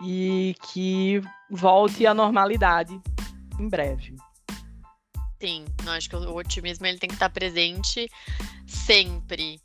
e 0.03 0.55
que 0.73 1.23
volte 1.51 2.07
à 2.07 2.13
normalidade 2.13 3.01
em 3.59 3.69
breve. 3.69 4.17
Sim, 5.41 5.65
eu 5.85 5.93
acho 5.93 6.09
que 6.09 6.17
o 6.17 6.35
otimismo 6.35 6.87
ele 6.87 6.99
tem 6.99 7.09
que 7.09 7.15
estar 7.15 7.31
presente 7.31 8.09
sempre. 8.67 9.61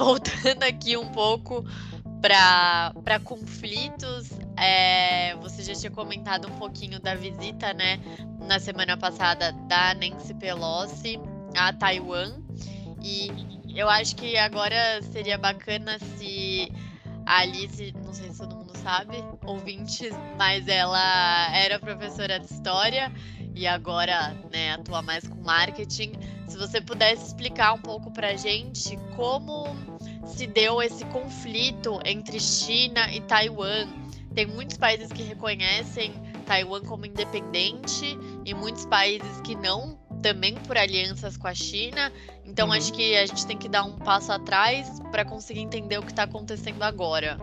Voltando 0.00 0.62
aqui 0.62 0.96
um 0.96 1.08
pouco 1.08 1.62
para 2.22 3.20
conflitos, 3.22 4.30
é, 4.56 5.34
você 5.36 5.62
já 5.62 5.74
tinha 5.74 5.90
comentado 5.90 6.48
um 6.48 6.56
pouquinho 6.58 6.98
da 6.98 7.14
visita, 7.14 7.74
né, 7.74 8.00
na 8.46 8.58
semana 8.58 8.96
passada 8.96 9.52
da 9.68 9.94
Nancy 9.94 10.32
Pelosi 10.34 11.20
a 11.54 11.72
Taiwan. 11.74 12.32
E 13.02 13.30
eu 13.74 13.90
acho 13.90 14.16
que 14.16 14.38
agora 14.38 15.02
seria 15.12 15.36
bacana 15.36 15.98
se 16.16 16.72
a 17.26 17.40
Alice, 17.40 17.94
não 18.02 18.12
sei 18.14 18.30
se 18.30 18.38
todo 18.38 18.56
mundo 18.56 18.76
sabe, 18.78 19.22
ouvintes, 19.44 20.14
mas 20.38 20.66
ela 20.66 21.54
era 21.54 21.78
professora 21.78 22.38
de 22.38 22.46
história 22.46 23.12
e 23.54 23.66
agora 23.66 24.34
né, 24.50 24.72
atua 24.72 25.02
mais 25.02 25.28
com 25.28 25.42
marketing. 25.42 26.12
Se 26.48 26.56
você 26.56 26.80
pudesse 26.80 27.26
explicar 27.26 27.74
um 27.74 27.80
pouco 27.80 28.10
pra 28.10 28.34
gente 28.34 28.96
como 29.14 29.89
se 30.30 30.46
deu 30.46 30.80
esse 30.80 31.04
conflito 31.06 32.00
entre 32.04 32.40
China 32.40 33.12
e 33.12 33.20
Taiwan. 33.20 33.88
Tem 34.34 34.46
muitos 34.46 34.76
países 34.76 35.10
que 35.12 35.22
reconhecem 35.22 36.12
Taiwan 36.46 36.82
como 36.82 37.06
independente 37.06 38.18
e 38.44 38.54
muitos 38.54 38.86
países 38.86 39.40
que 39.42 39.54
não, 39.54 39.98
também 40.22 40.54
por 40.54 40.76
alianças 40.76 41.36
com 41.36 41.46
a 41.46 41.54
China. 41.54 42.12
Então 42.44 42.68
uhum. 42.68 42.72
acho 42.72 42.92
que 42.92 43.16
a 43.16 43.26
gente 43.26 43.46
tem 43.46 43.56
que 43.56 43.68
dar 43.68 43.84
um 43.84 43.96
passo 43.96 44.32
atrás 44.32 45.00
para 45.10 45.24
conseguir 45.24 45.60
entender 45.60 45.98
o 45.98 46.02
que 46.02 46.12
está 46.12 46.24
acontecendo 46.24 46.82
agora. 46.82 47.38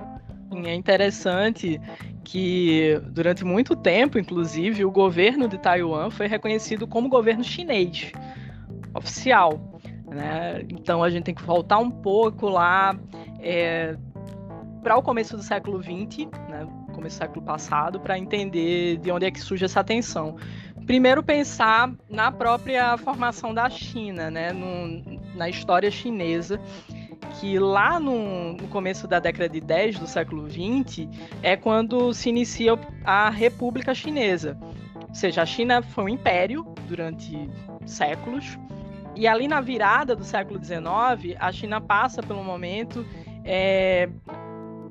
É 0.64 0.74
interessante 0.74 1.80
que 2.24 3.00
durante 3.12 3.44
muito 3.44 3.76
tempo, 3.76 4.18
inclusive, 4.18 4.84
o 4.84 4.92
governo 4.92 5.48
de 5.48 5.58
Taiwan 5.58 6.10
foi 6.10 6.28
reconhecido 6.28 6.88
como 6.88 7.10
governo 7.10 7.44
chinês 7.44 8.12
oficial. 8.94 9.67
Né? 10.08 10.64
Então 10.70 11.04
a 11.04 11.10
gente 11.10 11.26
tem 11.26 11.36
que 11.36 11.44
voltar 11.44 11.78
um 11.78 11.92
pouco 11.92 12.48
lá 12.48 12.98
é, 13.40 13.96
para 14.82 14.98
o 14.98 15.02
começo 15.02 15.36
do 15.36 15.44
século 15.44 15.82
XX, 15.82 16.30
né? 16.50 16.68
começo 16.94 17.18
do 17.18 17.20
século 17.20 17.42
passado, 17.44 18.00
para 18.00 18.18
entender 18.18 18.98
de 18.98 19.12
onde 19.12 19.26
é 19.26 19.32
que 19.32 19.40
surge 19.40 19.66
essa 19.66 19.84
tensão. 19.84 20.36
Primeiro 20.86 21.22
pensar 21.22 21.92
na 22.10 22.32
própria 22.32 22.98
formação 22.98 23.54
da 23.54 23.70
China, 23.70 24.32
né? 24.32 24.52
No, 24.52 25.20
na 25.36 25.50
história 25.50 25.92
chinesa, 25.92 26.60
que 27.40 27.60
lá 27.60 28.00
no, 28.00 28.54
no, 28.54 28.68
começo 28.70 29.08
da 29.08 29.20
década 29.20 29.50
de 29.50 29.62
10 29.62 30.00
do 30.00 30.08
século 30.08 30.46
20 30.46 31.08
é 31.44 31.56
quando 31.56 32.14
se 32.14 32.30
inicia 32.30 32.80
a 33.04 33.30
República 33.30 33.94
Chinesa. 33.94 34.58
Ou 35.08 35.14
seja, 35.14 35.42
a 35.42 35.46
China 35.46 35.82
foi 35.82 36.06
um 36.06 36.10
império 36.10 36.66
durante 36.88 37.50
séculos, 37.86 38.58
e 39.18 39.28
ali 39.28 39.48
na 39.48 39.60
virada 39.60 40.16
do 40.16 40.24
século 40.24 40.64
XIX, 40.64 41.36
a 41.40 41.52
China 41.52 41.82
passa 41.82 42.22
pelo 42.22 42.44
momento 42.44 43.04
é, 43.44 44.08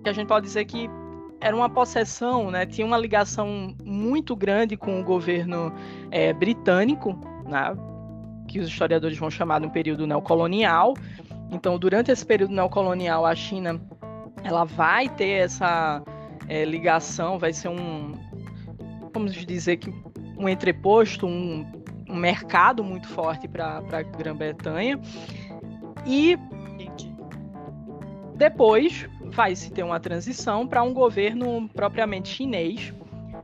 que 0.02 0.08
a 0.08 0.12
gente 0.12 0.26
pode 0.26 0.46
dizer 0.46 0.64
que 0.64 0.90
era 1.40 1.54
uma 1.54 1.68
possessão, 1.68 2.50
né? 2.50 2.66
tinha 2.66 2.86
uma 2.86 2.98
ligação 2.98 3.74
muito 3.84 4.34
grande 4.34 4.76
com 4.76 5.00
o 5.00 5.04
governo 5.04 5.72
é, 6.10 6.32
britânico, 6.32 7.16
né? 7.44 7.72
que 8.48 8.58
os 8.58 8.68
historiadores 8.68 9.16
vão 9.16 9.30
chamar 9.30 9.60
de 9.60 9.66
um 9.66 9.70
período 9.70 10.06
neocolonial. 10.06 10.94
Então, 11.50 11.78
durante 11.78 12.10
esse 12.10 12.26
período 12.26 12.52
neocolonial, 12.52 13.24
a 13.24 13.34
China 13.34 13.80
ela 14.42 14.64
vai 14.64 15.08
ter 15.08 15.44
essa 15.44 16.02
é, 16.48 16.64
ligação, 16.64 17.38
vai 17.38 17.52
ser 17.52 17.68
um, 17.68 18.14
vamos 19.12 19.34
dizer 19.34 19.76
que 19.76 19.92
um 20.36 20.48
entreposto, 20.48 21.26
um, 21.26 21.64
um 22.08 22.16
mercado 22.16 22.82
muito 22.84 23.08
forte 23.08 23.48
para 23.48 23.78
a 23.78 24.02
Grã-Bretanha. 24.02 24.98
E 26.04 26.38
depois 28.34 29.08
vai 29.24 29.56
se 29.56 29.70
ter 29.70 29.82
uma 29.82 29.98
transição 29.98 30.66
para 30.66 30.82
um 30.82 30.92
governo 30.92 31.68
propriamente 31.70 32.28
chinês, 32.28 32.92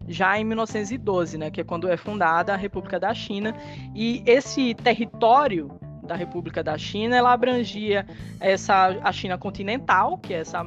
já 0.08 0.38
em 0.38 0.44
1912, 0.44 1.38
né, 1.38 1.50
que 1.50 1.60
é 1.60 1.64
quando 1.64 1.88
é 1.88 1.96
fundada 1.96 2.52
a 2.52 2.56
República 2.56 2.98
da 2.98 3.12
China. 3.14 3.54
E 3.94 4.22
esse 4.26 4.74
território 4.74 5.70
da 6.02 6.14
República 6.14 6.62
da 6.62 6.76
China, 6.76 7.16
ela 7.16 7.32
abrangia 7.32 8.06
essa 8.40 8.98
a 9.02 9.12
China 9.12 9.38
continental, 9.38 10.18
que 10.18 10.34
é 10.34 10.38
essa 10.38 10.64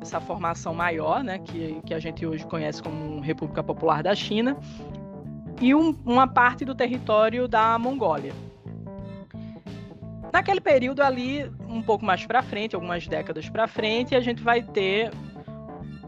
essa 0.00 0.20
formação 0.20 0.74
maior, 0.74 1.24
né, 1.24 1.38
que, 1.38 1.80
que 1.86 1.94
a 1.94 1.98
gente 1.98 2.26
hoje 2.26 2.44
conhece 2.46 2.82
como 2.82 3.20
República 3.20 3.62
Popular 3.62 4.02
da 4.02 4.14
China, 4.14 4.54
e 5.60 5.74
um, 5.74 5.96
uma 6.04 6.26
parte 6.26 6.64
do 6.64 6.74
território 6.74 7.46
da 7.48 7.78
Mongólia. 7.78 8.32
Naquele 10.32 10.60
período 10.60 11.00
ali, 11.00 11.48
um 11.68 11.80
pouco 11.80 12.04
mais 12.04 12.26
para 12.26 12.42
frente, 12.42 12.74
algumas 12.74 13.06
décadas 13.06 13.48
para 13.48 13.68
frente, 13.68 14.16
a 14.16 14.20
gente 14.20 14.42
vai 14.42 14.62
ter 14.62 15.12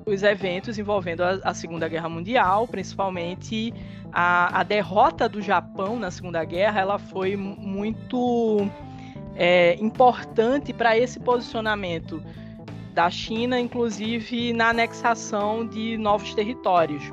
os 0.04 0.22
eventos 0.22 0.78
envolvendo 0.78 1.22
a, 1.22 1.38
a 1.44 1.54
Segunda 1.54 1.88
Guerra 1.88 2.08
Mundial, 2.08 2.66
principalmente 2.66 3.72
a, 4.12 4.60
a, 4.60 4.62
derrota 4.62 5.28
do 5.28 5.42
Japão 5.42 5.98
na 5.98 6.10
Segunda 6.10 6.44
Guerra, 6.44 6.80
ela 6.80 6.98
foi 6.98 7.36
muito 7.36 8.68
é, 9.34 9.74
importante 9.80 10.72
para 10.72 10.96
esse 10.96 11.20
posicionamento 11.20 12.22
da 12.94 13.10
China, 13.10 13.60
inclusive 13.60 14.52
na 14.52 14.70
anexação 14.70 15.66
de 15.66 15.98
novos 15.98 16.34
territórios. 16.34 17.12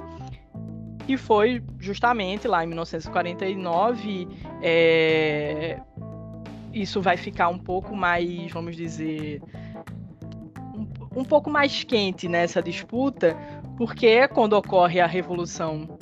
E 1.07 1.17
foi 1.17 1.61
justamente 1.79 2.47
lá 2.47 2.63
em 2.63 2.67
1949. 2.67 4.27
É, 4.61 5.79
isso 6.73 7.01
vai 7.01 7.17
ficar 7.17 7.49
um 7.49 7.59
pouco 7.59 7.95
mais, 7.95 8.51
vamos 8.51 8.75
dizer, 8.75 9.41
um, 10.73 11.19
um 11.19 11.23
pouco 11.23 11.49
mais 11.49 11.83
quente 11.83 12.27
nessa 12.27 12.61
disputa, 12.61 13.37
porque 13.77 14.27
quando 14.29 14.53
ocorre 14.53 14.99
a 15.01 15.07
Revolução 15.07 15.97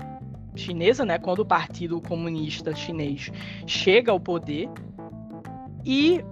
Chinesa, 0.56 1.06
né, 1.06 1.18
quando 1.18 1.40
o 1.40 1.46
Partido 1.46 2.00
Comunista 2.02 2.76
Chinês 2.76 3.32
chega 3.66 4.12
ao 4.12 4.20
poder, 4.20 4.70
e 5.86 6.24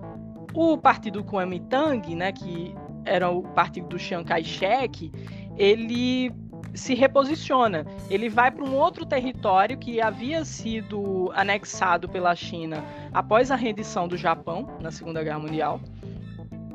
o 0.53 0.77
Partido 0.77 1.23
Kuomintang, 1.23 2.15
né, 2.15 2.31
que 2.31 2.75
era 3.05 3.29
o 3.29 3.41
partido 3.41 3.87
do 3.87 3.99
Chiang 3.99 4.25
Kai-shek, 4.25 5.11
ele 5.57 6.31
se 6.73 6.93
reposiciona. 6.93 7.85
Ele 8.09 8.29
vai 8.29 8.51
para 8.51 8.63
um 8.63 8.75
outro 8.75 9.05
território 9.05 9.77
que 9.77 10.01
havia 10.01 10.43
sido 10.45 11.31
anexado 11.33 12.07
pela 12.07 12.35
China 12.35 12.83
após 13.13 13.51
a 13.51 13.55
rendição 13.55 14.07
do 14.07 14.17
Japão 14.17 14.77
na 14.79 14.91
Segunda 14.91 15.23
Guerra 15.23 15.39
Mundial, 15.39 15.79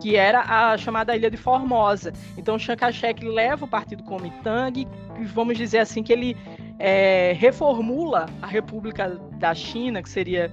que 0.00 0.16
era 0.16 0.40
a 0.40 0.76
chamada 0.76 1.16
Ilha 1.16 1.30
de 1.30 1.36
Formosa. 1.36 2.12
Então 2.36 2.58
Chiang 2.58 2.78
Kai-shek 2.78 3.24
leva 3.24 3.64
o 3.64 3.68
partido 3.68 4.02
Kuomintang 4.04 4.86
e 5.18 5.24
vamos 5.24 5.56
dizer 5.56 5.78
assim 5.78 6.02
que 6.02 6.12
ele 6.12 6.36
é, 6.78 7.32
reformula 7.38 8.26
a 8.42 8.46
República 8.46 9.08
da 9.38 9.54
China, 9.54 10.02
que 10.02 10.08
seria 10.08 10.50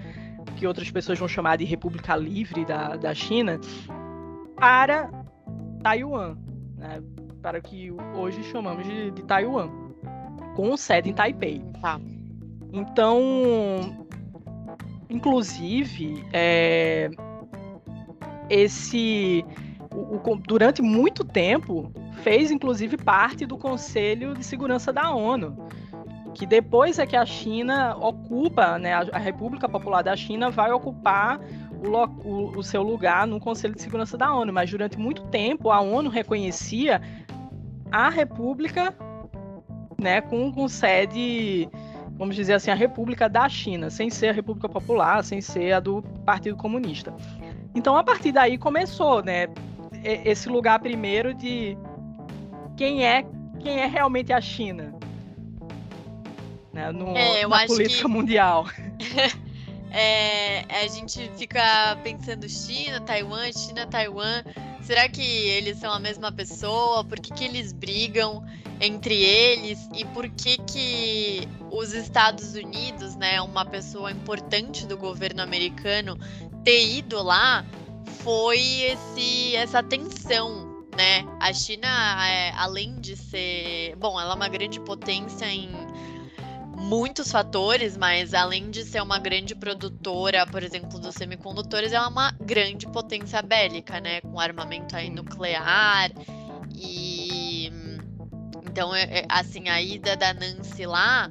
que 0.55 0.67
outras 0.67 0.89
pessoas 0.91 1.17
vão 1.17 1.27
chamar 1.27 1.57
de 1.57 1.65
República 1.65 2.15
Livre 2.15 2.65
da, 2.65 2.95
da 2.95 3.13
China, 3.13 3.59
para 4.55 5.09
Taiwan. 5.81 6.37
Né? 6.77 7.01
Para 7.41 7.59
o 7.59 7.61
que 7.61 7.91
hoje 8.15 8.43
chamamos 8.43 8.85
de, 8.85 9.11
de 9.11 9.23
Taiwan, 9.23 9.69
com 10.55 10.75
sede 10.77 11.09
em 11.09 11.13
Taipei. 11.13 11.61
Tá. 11.81 11.99
Então, 12.71 14.07
inclusive, 15.09 16.23
é, 16.31 17.09
esse 18.49 19.45
o, 19.93 20.15
o, 20.15 20.35
durante 20.37 20.81
muito 20.81 21.23
tempo 21.23 21.91
fez 22.23 22.51
inclusive 22.51 22.97
parte 22.97 23.45
do 23.45 23.57
Conselho 23.57 24.33
de 24.33 24.43
Segurança 24.43 24.93
da 24.93 25.11
ONU, 25.11 25.67
que 26.33 26.45
depois 26.45 26.97
é 26.99 27.05
que 27.05 27.15
a 27.15 27.25
China 27.25 27.95
ocupa, 27.97 28.77
né, 28.79 28.93
a, 28.93 29.17
República 29.17 29.67
Popular 29.67 30.01
da 30.01 30.15
China 30.15 30.49
vai 30.49 30.71
ocupar 30.71 31.39
o, 31.83 32.27
o, 32.27 32.57
o, 32.59 32.63
seu 32.63 32.83
lugar 32.83 33.27
no 33.27 33.39
Conselho 33.39 33.75
de 33.75 33.81
Segurança 33.81 34.17
da 34.17 34.33
ONU, 34.33 34.53
mas 34.53 34.69
durante 34.69 34.97
muito 34.97 35.23
tempo 35.23 35.71
a 35.71 35.81
ONU 35.81 36.09
reconhecia 36.09 37.01
a 37.91 38.09
República 38.09 38.95
né, 40.01 40.19
com, 40.19 40.51
com 40.51 40.67
sede, 40.67 41.69
vamos 42.17 42.35
dizer 42.35 42.53
assim, 42.53 42.71
a 42.71 42.75
República 42.75 43.29
da 43.29 43.47
China, 43.47 43.89
sem 43.89 44.09
ser 44.09 44.29
a 44.29 44.33
República 44.33 44.67
Popular, 44.67 45.23
sem 45.23 45.39
ser 45.39 45.73
a 45.73 45.79
do 45.79 46.01
Partido 46.25 46.57
Comunista. 46.57 47.13
Então, 47.75 47.95
a 47.95 48.03
partir 48.03 48.31
daí 48.31 48.57
começou, 48.57 49.23
né, 49.23 49.47
esse 50.03 50.49
lugar 50.49 50.79
primeiro 50.79 51.33
de 51.33 51.77
quem 52.75 53.05
é 53.05 53.23
quem 53.59 53.79
é 53.79 53.85
realmente 53.85 54.33
a 54.33 54.41
China, 54.41 54.91
né, 56.73 56.91
no, 56.91 57.15
é, 57.15 57.45
na 57.45 57.67
política 57.67 58.07
que... 58.07 58.11
mundial. 58.11 58.65
é, 59.91 60.61
a 60.83 60.87
gente 60.87 61.29
fica 61.37 61.95
pensando 62.03 62.49
China, 62.49 62.99
Taiwan, 63.01 63.51
China, 63.51 63.85
Taiwan. 63.85 64.43
Será 64.91 65.07
que 65.07 65.21
eles 65.21 65.77
são 65.77 65.89
a 65.89 65.99
mesma 66.01 66.33
pessoa? 66.33 67.01
Por 67.01 67.17
que, 67.17 67.33
que 67.33 67.45
eles 67.45 67.71
brigam 67.71 68.45
entre 68.81 69.23
eles? 69.23 69.79
E 69.95 70.03
por 70.03 70.27
que, 70.27 70.57
que 70.57 71.47
os 71.71 71.93
Estados 71.93 72.55
Unidos, 72.55 73.15
né, 73.15 73.41
uma 73.41 73.63
pessoa 73.63 74.11
importante 74.11 74.85
do 74.85 74.97
governo 74.97 75.41
americano, 75.41 76.17
ter 76.65 76.85
ido 76.85 77.23
lá 77.23 77.65
foi 78.21 78.59
esse, 78.59 79.55
essa 79.55 79.81
tensão, 79.81 80.83
né? 80.97 81.25
A 81.39 81.53
China, 81.53 81.87
é, 82.27 82.51
além 82.57 82.99
de 82.99 83.15
ser. 83.15 83.95
Bom, 83.95 84.19
ela 84.19 84.33
é 84.33 84.35
uma 84.35 84.49
grande 84.49 84.81
potência 84.81 85.45
em 85.45 85.71
muitos 86.81 87.31
fatores, 87.31 87.95
mas 87.95 88.33
além 88.33 88.69
de 88.69 88.83
ser 88.83 89.01
uma 89.01 89.19
grande 89.19 89.55
produtora, 89.55 90.45
por 90.45 90.63
exemplo, 90.63 90.99
dos 90.99 91.15
semicondutores, 91.15 91.93
ela 91.93 92.05
é 92.05 92.09
uma 92.09 92.31
grande 92.31 92.87
potência 92.87 93.41
bélica, 93.41 94.01
né? 94.01 94.19
Com 94.21 94.39
armamento 94.39 94.95
aí 94.95 95.09
nuclear. 95.09 96.11
E. 96.75 97.71
Então, 98.63 98.95
é, 98.95 99.03
é, 99.03 99.25
assim, 99.29 99.69
a 99.69 99.81
ida 99.81 100.15
da 100.15 100.33
Nancy 100.33 100.85
lá, 100.85 101.29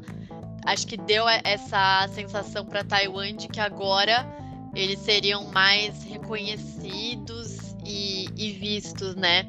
acho 0.67 0.87
que 0.87 0.97
deu 0.97 1.27
essa 1.29 2.07
sensação 2.15 2.65
para 2.67 2.85
Taiwan 2.85 3.35
de 3.35 3.49
que 3.49 3.61
agora 3.61 4.27
eles 4.75 4.99
seriam 5.01 5.51
mais 5.51 6.05
reconhecidos 6.05 7.75
e, 7.85 8.29
e 8.37 8.53
vistos, 8.53 9.17
né? 9.17 9.45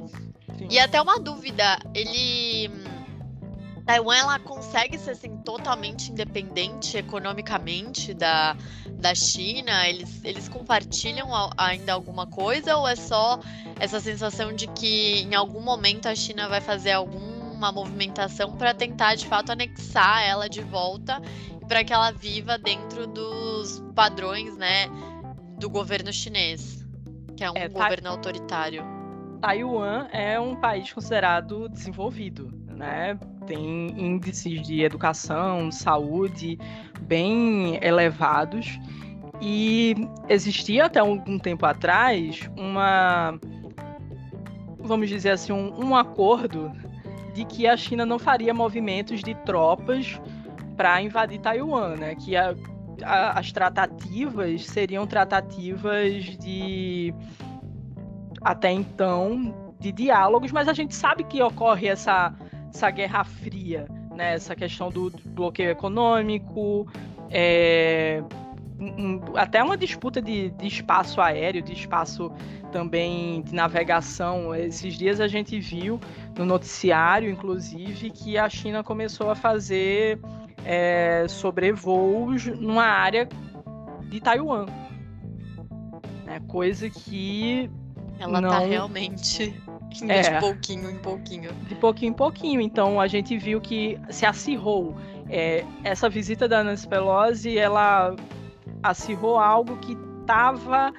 Sim. 0.57 0.67
E 0.69 0.79
até 0.79 1.01
uma 1.01 1.19
dúvida, 1.19 1.77
ele 1.93 2.69
Taiwan 3.85 4.15
ela 4.15 4.39
consegue 4.39 4.97
ser 4.97 5.11
assim, 5.11 5.37
totalmente 5.37 6.11
independente 6.11 6.97
economicamente 6.97 8.13
da, 8.13 8.55
da 8.93 9.13
China? 9.15 9.87
Eles, 9.87 10.23
eles 10.23 10.47
compartilham 10.47 11.29
ainda 11.57 11.93
alguma 11.93 12.27
coisa 12.27 12.77
ou 12.77 12.87
é 12.87 12.95
só 12.95 13.39
essa 13.79 13.99
sensação 13.99 14.53
de 14.53 14.67
que 14.67 15.21
em 15.21 15.35
algum 15.35 15.61
momento 15.61 16.07
a 16.07 16.15
China 16.15 16.47
vai 16.47 16.61
fazer 16.61 16.91
alguma 16.91 17.71
movimentação 17.71 18.55
para 18.55 18.73
tentar 18.73 19.15
de 19.15 19.27
fato 19.27 19.51
anexar 19.51 20.23
ela 20.23 20.47
de 20.47 20.61
volta 20.61 21.21
e 21.61 21.65
para 21.65 21.83
que 21.83 21.93
ela 21.93 22.11
viva 22.11 22.57
dentro 22.57 23.07
dos 23.07 23.83
padrões, 23.93 24.55
né, 24.57 24.87
do 25.59 25.69
governo 25.69 26.11
chinês, 26.11 26.85
que 27.35 27.43
é 27.43 27.51
um 27.51 27.57
é, 27.57 27.67
governo 27.67 28.09
autoritário. 28.09 28.83
Taiwan 29.41 30.07
é 30.11 30.39
um 30.39 30.55
país 30.55 30.91
considerado 30.93 31.67
desenvolvido, 31.69 32.51
né? 32.67 33.19
Tem 33.45 33.87
índices 33.97 34.61
de 34.61 34.81
educação, 34.81 35.71
saúde 35.71 36.57
bem 37.01 37.79
elevados 37.81 38.79
e 39.41 39.95
existia 40.29 40.85
até 40.85 40.99
algum 40.99 41.39
tempo 41.39 41.65
atrás 41.65 42.47
uma, 42.55 43.39
vamos 44.77 45.09
dizer 45.09 45.31
assim, 45.31 45.51
um, 45.51 45.87
um 45.87 45.95
acordo 45.95 46.71
de 47.33 47.43
que 47.45 47.67
a 47.67 47.75
China 47.75 48.05
não 48.05 48.19
faria 48.19 48.53
movimentos 48.53 49.21
de 49.21 49.33
tropas 49.43 50.21
para 50.77 51.01
invadir 51.01 51.39
Taiwan, 51.39 51.95
né? 51.95 52.15
Que 52.15 52.35
a, 52.35 52.55
a, 53.03 53.39
as 53.39 53.51
tratativas 53.51 54.65
seriam 54.67 55.07
tratativas 55.07 56.37
de 56.37 57.13
até 58.41 58.71
então 58.71 59.73
de 59.79 59.91
diálogos, 59.91 60.51
mas 60.51 60.67
a 60.67 60.73
gente 60.73 60.93
sabe 60.93 61.23
que 61.23 61.41
ocorre 61.41 61.87
essa, 61.87 62.33
essa 62.73 62.89
guerra 62.89 63.23
fria, 63.23 63.87
né? 64.15 64.33
Essa 64.33 64.55
questão 64.55 64.89
do 64.89 65.11
bloqueio 65.27 65.69
econômico, 65.69 66.87
é, 67.29 68.23
até 69.35 69.63
uma 69.63 69.77
disputa 69.77 70.21
de, 70.21 70.49
de 70.51 70.67
espaço 70.67 71.21
aéreo, 71.21 71.61
de 71.61 71.73
espaço 71.73 72.31
também 72.71 73.41
de 73.43 73.53
navegação. 73.53 74.55
Esses 74.55 74.95
dias 74.95 75.19
a 75.19 75.27
gente 75.27 75.59
viu 75.59 75.99
no 76.37 76.45
noticiário, 76.45 77.29
inclusive, 77.29 78.09
que 78.09 78.37
a 78.37 78.49
China 78.49 78.83
começou 78.83 79.29
a 79.29 79.35
fazer 79.35 80.19
é, 80.65 81.25
sobrevoos 81.27 82.47
numa 82.47 82.85
área 82.85 83.27
de 84.09 84.19
Taiwan. 84.19 84.65
É 86.25 86.39
coisa 86.39 86.89
que. 86.89 87.69
Ela 88.19 88.33
tá 88.33 88.41
não... 88.41 88.49
tá 88.49 88.59
realmente 88.59 89.53
é, 90.07 90.21
de 90.21 90.39
pouquinho 90.39 90.89
em 90.89 90.97
pouquinho. 90.97 91.51
De 91.67 91.75
pouquinho 91.75 92.09
em 92.09 92.13
pouquinho. 92.13 92.61
Então 92.61 92.99
a 92.99 93.07
gente 93.07 93.37
viu 93.37 93.59
que 93.59 93.99
se 94.09 94.25
acirrou. 94.25 94.95
É, 95.29 95.63
essa 95.83 96.09
visita 96.09 96.47
da 96.47 96.63
Nancy 96.63 96.87
Pelosi, 96.87 97.57
ela 97.57 98.15
acirrou 98.83 99.39
algo 99.39 99.77
que 99.77 99.97
estava 100.21 100.93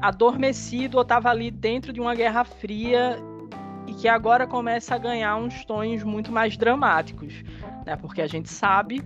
adormecido 0.00 0.96
ou 0.96 1.02
estava 1.02 1.30
ali 1.30 1.50
dentro 1.50 1.92
de 1.92 2.00
uma 2.00 2.14
guerra 2.14 2.44
fria 2.44 3.18
e 3.86 3.94
que 3.94 4.08
agora 4.08 4.46
começa 4.46 4.94
a 4.94 4.98
ganhar 4.98 5.36
uns 5.36 5.64
tons 5.64 6.02
muito 6.02 6.32
mais 6.32 6.56
dramáticos 6.56 7.44
né? 7.84 7.96
Porque 7.96 8.22
a 8.22 8.26
gente 8.26 8.48
sabe 8.48 9.02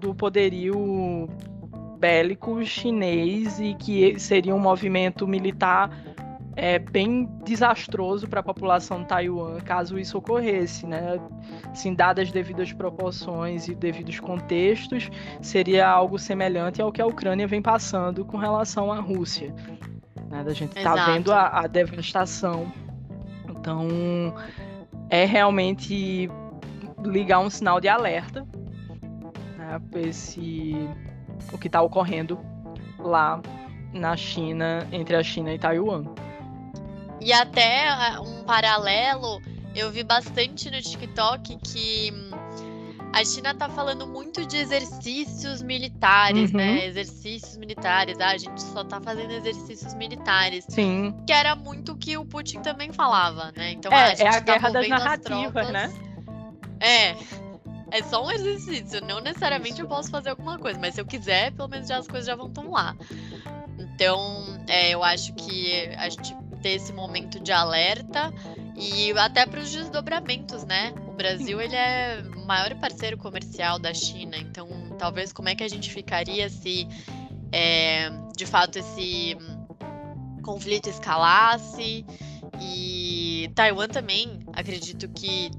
do 0.00 0.14
poderio 0.14 1.28
bélico 1.98 2.64
chinês 2.64 3.58
e 3.58 3.74
que 3.74 4.18
seria 4.18 4.54
um 4.54 4.58
movimento 4.58 5.26
militar 5.26 5.90
é, 6.60 6.76
bem 6.76 7.24
desastroso 7.44 8.26
para 8.26 8.40
a 8.40 8.42
população 8.42 9.02
de 9.02 9.06
Taiwan 9.06 9.60
caso 9.60 9.96
isso 9.96 10.18
ocorresse, 10.18 10.88
né? 10.88 11.20
Assim, 11.70 11.94
dadas 11.94 12.26
as 12.26 12.32
devidas 12.32 12.72
proporções 12.72 13.68
e 13.68 13.76
devidos 13.76 14.18
contextos, 14.18 15.08
seria 15.40 15.88
algo 15.88 16.18
semelhante 16.18 16.82
ao 16.82 16.90
que 16.90 17.00
a 17.00 17.06
Ucrânia 17.06 17.46
vem 17.46 17.62
passando 17.62 18.24
com 18.24 18.36
relação 18.36 18.92
à 18.92 18.98
Rússia. 18.98 19.54
Né? 20.28 20.44
A 20.44 20.52
gente 20.52 20.76
está 20.76 21.06
vendo 21.06 21.32
a, 21.32 21.60
a 21.60 21.66
devastação. 21.68 22.72
Então, 23.48 24.34
é 25.10 25.24
realmente 25.24 26.28
ligar 27.04 27.38
um 27.38 27.48
sinal 27.48 27.80
de 27.80 27.86
alerta 27.86 28.44
né, 29.56 29.80
esse 29.94 30.74
o 31.52 31.56
que 31.56 31.68
está 31.68 31.80
ocorrendo 31.80 32.36
lá 32.98 33.40
na 33.92 34.16
China, 34.16 34.84
entre 34.90 35.14
a 35.14 35.22
China 35.22 35.54
e 35.54 35.58
Taiwan. 35.58 36.02
E 37.28 37.32
até 37.34 37.86
ah, 37.90 38.22
um 38.22 38.42
paralelo, 38.42 39.42
eu 39.74 39.90
vi 39.90 40.02
bastante 40.02 40.70
no 40.70 40.80
TikTok 40.80 41.58
que 41.58 42.10
hum, 42.10 42.30
a 43.12 43.22
China 43.22 43.50
está 43.50 43.68
falando 43.68 44.06
muito 44.06 44.46
de 44.46 44.56
exercícios 44.56 45.60
militares, 45.60 46.50
né? 46.52 46.68
uhum. 46.70 46.74
né? 46.76 46.86
Exercícios 46.86 47.58
militares. 47.58 48.18
Ah, 48.18 48.30
a 48.30 48.38
gente 48.38 48.62
só 48.62 48.80
está 48.80 48.98
fazendo 48.98 49.30
exercícios 49.32 49.92
militares. 49.92 50.64
Sim. 50.70 51.14
Que 51.26 51.34
era 51.34 51.54
muito 51.54 51.92
o 51.92 51.96
que 51.98 52.16
o 52.16 52.24
Putin 52.24 52.62
também 52.62 52.94
falava, 52.94 53.52
né? 53.54 53.72
Então, 53.72 53.92
é, 53.92 53.94
ah, 53.94 54.06
a, 54.06 54.12
é 54.12 54.28
a 54.28 54.32
tá 54.32 54.40
guerra 54.40 54.70
das 54.70 54.88
narrativas, 54.88 55.68
né? 55.68 55.92
É. 56.80 57.14
É 57.90 58.02
só 58.04 58.24
um 58.24 58.30
exercício. 58.30 59.04
Não 59.04 59.20
necessariamente 59.20 59.74
Isso. 59.74 59.82
eu 59.82 59.86
posso 59.86 60.10
fazer 60.10 60.30
alguma 60.30 60.58
coisa, 60.58 60.80
mas 60.80 60.94
se 60.94 61.00
eu 61.02 61.04
quiser, 61.04 61.52
pelo 61.52 61.68
menos 61.68 61.88
já 61.88 61.98
as 61.98 62.08
coisas 62.08 62.26
já 62.26 62.34
vão 62.34 62.48
estar 62.48 62.62
lá. 62.62 62.96
Então, 63.78 64.58
é, 64.66 64.94
eu 64.94 65.04
acho 65.04 65.34
que 65.34 65.90
a 65.98 66.08
gente 66.08 66.34
ter 66.58 66.70
esse 66.70 66.92
momento 66.92 67.40
de 67.40 67.52
alerta 67.52 68.32
e 68.76 69.10
até 69.12 69.46
para 69.46 69.60
os 69.60 69.70
desdobramentos, 69.70 70.64
né? 70.64 70.94
O 71.06 71.12
Brasil 71.12 71.60
ele 71.60 71.74
é 71.74 72.22
o 72.36 72.46
maior 72.46 72.74
parceiro 72.76 73.16
comercial 73.16 73.78
da 73.78 73.92
China, 73.92 74.36
então 74.36 74.68
talvez 74.98 75.32
como 75.32 75.48
é 75.48 75.54
que 75.54 75.64
a 75.64 75.68
gente 75.68 75.90
ficaria 75.90 76.48
se 76.48 76.86
é, 77.52 78.10
de 78.36 78.46
fato 78.46 78.78
esse 78.78 79.36
conflito 80.42 80.88
escalasse 80.88 82.04
e 82.60 83.50
Taiwan 83.54 83.88
também 83.88 84.40
acredito 84.52 85.08
que 85.08 85.50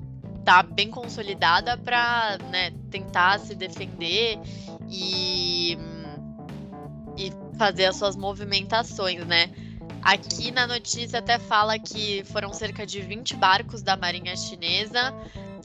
tá 0.44 0.64
bem 0.64 0.90
consolidada 0.90 1.78
para 1.78 2.38
né, 2.50 2.72
tentar 2.90 3.40
se 3.40 3.54
defender 3.54 4.40
e, 4.90 5.78
e 7.18 7.32
fazer 7.58 7.86
as 7.86 7.98
suas 7.98 8.16
movimentações, 8.16 9.26
né? 9.26 9.52
Aqui 10.02 10.52
na 10.52 10.66
notícia 10.66 11.20
até 11.20 11.38
fala 11.38 11.78
que 11.78 12.24
foram 12.26 12.54
cerca 12.54 12.86
de 12.86 13.02
20 13.02 13.36
barcos 13.36 13.82
da 13.82 13.98
Marinha 13.98 14.36
Chinesa 14.36 15.14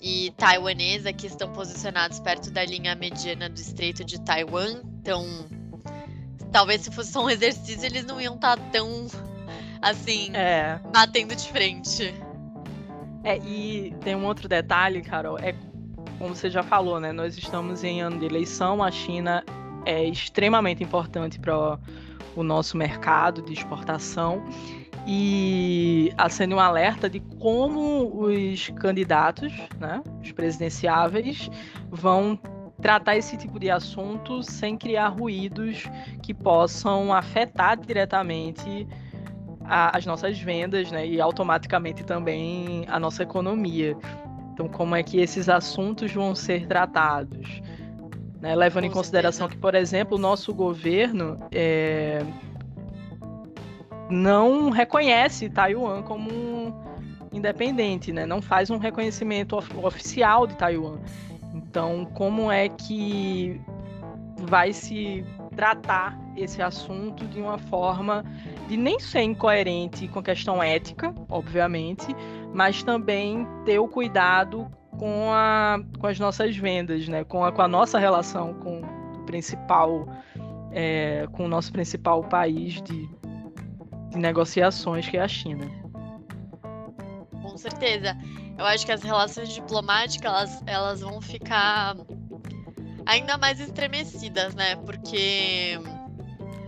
e 0.02 0.32
taiwanesa 0.36 1.12
que 1.12 1.26
estão 1.26 1.52
posicionados 1.52 2.20
perto 2.20 2.50
da 2.50 2.64
linha 2.64 2.94
mediana 2.94 3.48
do 3.48 3.56
Estreito 3.56 4.04
de 4.04 4.20
Taiwan. 4.20 4.82
Então, 5.00 5.24
talvez 6.52 6.82
se 6.82 6.90
fosse 6.90 7.12
só 7.12 7.24
um 7.24 7.30
exercício, 7.30 7.86
eles 7.86 8.04
não 8.04 8.20
iam 8.20 8.34
estar 8.34 8.56
tá 8.56 8.62
tão 8.72 9.06
assim, 9.80 10.30
é. 10.34 10.80
batendo 10.92 11.34
de 11.34 11.48
frente. 11.48 12.14
É, 13.22 13.38
e 13.38 13.94
tem 14.02 14.14
um 14.14 14.26
outro 14.26 14.48
detalhe, 14.48 15.00
Carol, 15.02 15.38
é 15.38 15.54
como 16.18 16.34
você 16.34 16.50
já 16.50 16.62
falou, 16.62 17.00
né? 17.00 17.12
Nós 17.12 17.36
estamos 17.36 17.82
em 17.84 18.00
ano 18.00 18.18
de 18.18 18.26
eleição, 18.26 18.82
a 18.82 18.90
China 18.90 19.44
é 19.84 20.04
extremamente 20.04 20.82
importante 20.82 21.38
para 21.38 21.78
o 22.36 22.42
nosso 22.42 22.76
mercado 22.76 23.42
de 23.42 23.52
exportação 23.52 24.44
e 25.06 26.12
acende 26.16 26.54
um 26.54 26.60
alerta 26.60 27.08
de 27.10 27.20
como 27.38 28.24
os 28.24 28.70
candidatos, 28.70 29.52
né, 29.78 30.02
os 30.22 30.32
presidenciáveis, 30.32 31.50
vão 31.90 32.38
tratar 32.80 33.16
esse 33.16 33.36
tipo 33.36 33.58
de 33.58 33.70
assunto 33.70 34.42
sem 34.42 34.76
criar 34.76 35.08
ruídos 35.08 35.84
que 36.22 36.34
possam 36.34 37.12
afetar 37.12 37.78
diretamente 37.78 38.86
a, 39.64 39.96
as 39.96 40.04
nossas 40.06 40.38
vendas 40.38 40.90
né, 40.90 41.06
e 41.06 41.20
automaticamente 41.20 42.04
também 42.04 42.84
a 42.88 42.98
nossa 42.98 43.22
economia. 43.22 43.96
Então, 44.52 44.68
como 44.68 44.94
é 44.94 45.02
que 45.02 45.18
esses 45.18 45.48
assuntos 45.48 46.12
vão 46.12 46.34
ser 46.34 46.66
tratados? 46.66 47.60
Né, 48.44 48.54
levando 48.54 48.84
em 48.84 48.90
consideração 48.90 49.48
que, 49.48 49.56
por 49.56 49.74
exemplo, 49.74 50.18
o 50.18 50.20
nosso 50.20 50.52
governo 50.52 51.38
é, 51.50 52.22
não 54.10 54.68
reconhece 54.68 55.48
Taiwan 55.48 56.02
como 56.02 56.78
independente, 57.32 58.12
né? 58.12 58.26
não 58.26 58.42
faz 58.42 58.68
um 58.68 58.76
reconhecimento 58.76 59.56
of 59.56 59.74
oficial 59.82 60.46
de 60.46 60.56
Taiwan. 60.56 60.98
Então, 61.54 62.04
como 62.04 62.52
é 62.52 62.68
que 62.68 63.58
vai 64.36 64.74
se 64.74 65.24
tratar 65.56 66.14
esse 66.36 66.60
assunto 66.60 67.24
de 67.24 67.40
uma 67.40 67.56
forma 67.56 68.22
de 68.68 68.76
nem 68.76 69.00
ser 69.00 69.22
incoerente 69.22 70.06
com 70.06 70.18
a 70.18 70.22
questão 70.22 70.62
ética, 70.62 71.14
obviamente, 71.30 72.14
mas 72.52 72.82
também 72.82 73.48
ter 73.64 73.78
o 73.78 73.88
cuidado 73.88 74.70
com, 74.98 75.32
a, 75.32 75.80
com 75.98 76.06
as 76.06 76.18
nossas 76.18 76.56
vendas, 76.56 77.08
né? 77.08 77.24
com, 77.24 77.44
a, 77.44 77.52
com 77.52 77.62
a 77.62 77.68
nossa 77.68 77.98
relação 77.98 78.54
com 78.54 78.80
o 78.80 79.24
principal, 79.26 80.06
é, 80.72 81.26
com 81.32 81.44
o 81.44 81.48
nosso 81.48 81.72
principal 81.72 82.22
país 82.24 82.82
de, 82.82 83.08
de 84.10 84.18
negociações, 84.18 85.08
que 85.08 85.16
é 85.16 85.22
a 85.22 85.28
China. 85.28 85.66
Com 87.42 87.56
certeza. 87.56 88.16
Eu 88.56 88.64
acho 88.66 88.86
que 88.86 88.92
as 88.92 89.02
relações 89.02 89.52
diplomáticas 89.52 90.32
elas, 90.32 90.62
elas 90.66 91.00
vão 91.00 91.20
ficar 91.20 91.96
ainda 93.06 93.36
mais 93.36 93.60
estremecidas, 93.60 94.54
né? 94.54 94.76
Porque 94.76 95.78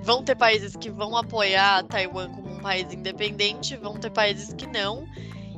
vão 0.02 0.22
ter 0.22 0.36
países 0.36 0.76
que 0.76 0.90
vão 0.90 1.16
apoiar 1.16 1.82
Taiwan 1.84 2.30
como 2.30 2.54
um 2.54 2.60
país 2.60 2.92
independente, 2.92 3.76
vão 3.76 3.94
ter 3.94 4.10
países 4.10 4.52
que 4.54 4.66
não. 4.66 5.06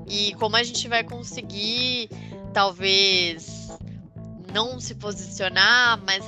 E 0.06 0.34
como 0.34 0.56
a 0.56 0.62
gente 0.62 0.88
vai 0.88 1.04
conseguir, 1.04 2.08
talvez, 2.58 3.78
não 4.52 4.80
se 4.80 4.92
posicionar, 4.96 6.02
mas 6.04 6.24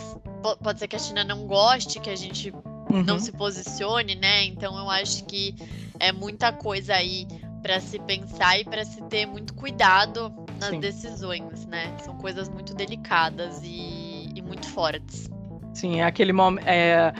pode 0.63 0.79
ser 0.79 0.87
que 0.87 0.95
a 0.95 0.99
China 1.01 1.25
não 1.25 1.45
goste 1.49 1.99
que 1.99 2.09
a 2.09 2.15
gente 2.15 2.53
uhum. 2.89 3.03
não 3.03 3.19
se 3.19 3.33
posicione, 3.33 4.15
né? 4.15 4.45
Então 4.45 4.79
eu 4.79 4.89
acho 4.89 5.25
que 5.25 5.57
é 5.99 6.13
muita 6.13 6.53
coisa 6.53 6.95
aí 6.95 7.27
para 7.61 7.81
se 7.81 7.99
pensar 7.99 8.61
e 8.61 8.65
para 8.65 8.85
se 8.85 9.03
ter 9.09 9.27
muito 9.27 9.53
cuidado 9.55 10.33
nas 10.61 10.71
Sim. 10.71 10.79
decisões, 10.79 11.67
né? 11.67 11.93
São 12.05 12.17
coisas 12.17 12.49
muito 12.49 12.75
delicadas 12.75 13.61
e, 13.65 14.29
e 14.33 14.41
muito 14.41 14.69
fortes. 14.69 15.29
Sim, 15.75 15.99
é 15.99 16.05
aquele 16.05 16.33
momento. 16.33 16.65
É, 16.65 17.13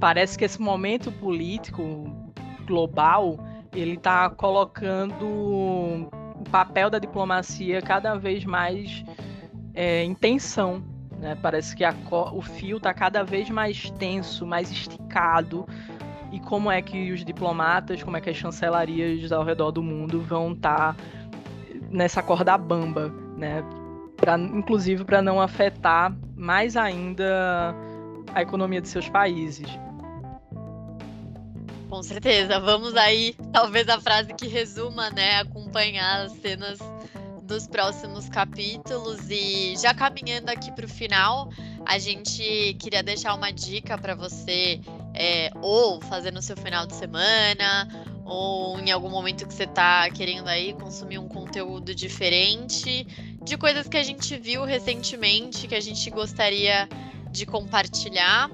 parece 0.00 0.38
que 0.38 0.44
esse 0.46 0.58
momento 0.58 1.12
político 1.12 2.10
global 2.66 3.38
ele 3.74 3.96
está 3.96 4.30
colocando 4.30 6.08
o 6.46 6.50
papel 6.50 6.90
da 6.90 6.98
diplomacia 6.98 7.80
cada 7.80 8.14
vez 8.14 8.44
mais 8.44 9.04
é, 9.74 10.04
em 10.04 10.14
tensão 10.14 10.82
né? 11.24 11.36
Parece 11.40 11.74
que 11.74 11.82
a, 11.84 11.94
o 12.10 12.42
fio 12.42 12.76
está 12.76 12.92
cada 12.92 13.22
vez 13.22 13.48
mais 13.48 13.90
tenso, 13.92 14.46
mais 14.46 14.70
esticado. 14.70 15.66
E 16.30 16.38
como 16.38 16.70
é 16.70 16.82
que 16.82 17.12
os 17.12 17.24
diplomatas, 17.24 18.02
como 18.02 18.16
é 18.16 18.20
que 18.20 18.28
as 18.28 18.36
chancelarias 18.36 19.32
ao 19.32 19.42
redor 19.42 19.70
do 19.70 19.82
mundo 19.82 20.20
vão 20.20 20.52
estar 20.52 20.94
tá 20.94 20.96
nessa 21.90 22.22
corda 22.22 22.58
bamba, 22.58 23.10
né? 23.36 23.64
Pra, 24.16 24.38
inclusive 24.38 25.04
para 25.04 25.22
não 25.22 25.40
afetar 25.40 26.14
mais 26.36 26.76
ainda 26.76 27.74
a 28.34 28.42
economia 28.42 28.80
de 28.80 28.88
seus 28.88 29.08
países. 29.08 29.66
Com 31.94 32.02
certeza. 32.02 32.58
Vamos 32.58 32.96
aí, 32.96 33.36
talvez 33.52 33.88
a 33.88 34.00
frase 34.00 34.34
que 34.34 34.48
resuma, 34.48 35.10
né, 35.10 35.38
acompanhar 35.38 36.26
as 36.26 36.32
cenas 36.32 36.80
dos 37.40 37.68
próximos 37.68 38.28
capítulos. 38.28 39.30
E 39.30 39.76
já 39.76 39.94
caminhando 39.94 40.48
aqui 40.50 40.72
para 40.72 40.86
o 40.86 40.88
final, 40.88 41.48
a 41.86 41.96
gente 41.96 42.74
queria 42.80 43.00
deixar 43.00 43.32
uma 43.36 43.52
dica 43.52 43.96
para 43.96 44.16
você, 44.16 44.80
é, 45.14 45.52
ou 45.62 46.00
fazer 46.00 46.32
no 46.32 46.42
seu 46.42 46.56
final 46.56 46.84
de 46.84 46.96
semana, 46.96 47.88
ou 48.24 48.76
em 48.80 48.90
algum 48.90 49.08
momento 49.08 49.46
que 49.46 49.54
você 49.54 49.62
está 49.62 50.10
querendo 50.10 50.48
aí 50.48 50.72
consumir 50.72 51.18
um 51.18 51.28
conteúdo 51.28 51.94
diferente, 51.94 53.06
de 53.40 53.56
coisas 53.56 53.86
que 53.86 53.96
a 53.96 54.02
gente 54.02 54.36
viu 54.36 54.64
recentemente, 54.64 55.68
que 55.68 55.76
a 55.76 55.80
gente 55.80 56.10
gostaria 56.10 56.88
de 57.30 57.46
compartilhar. 57.46 58.50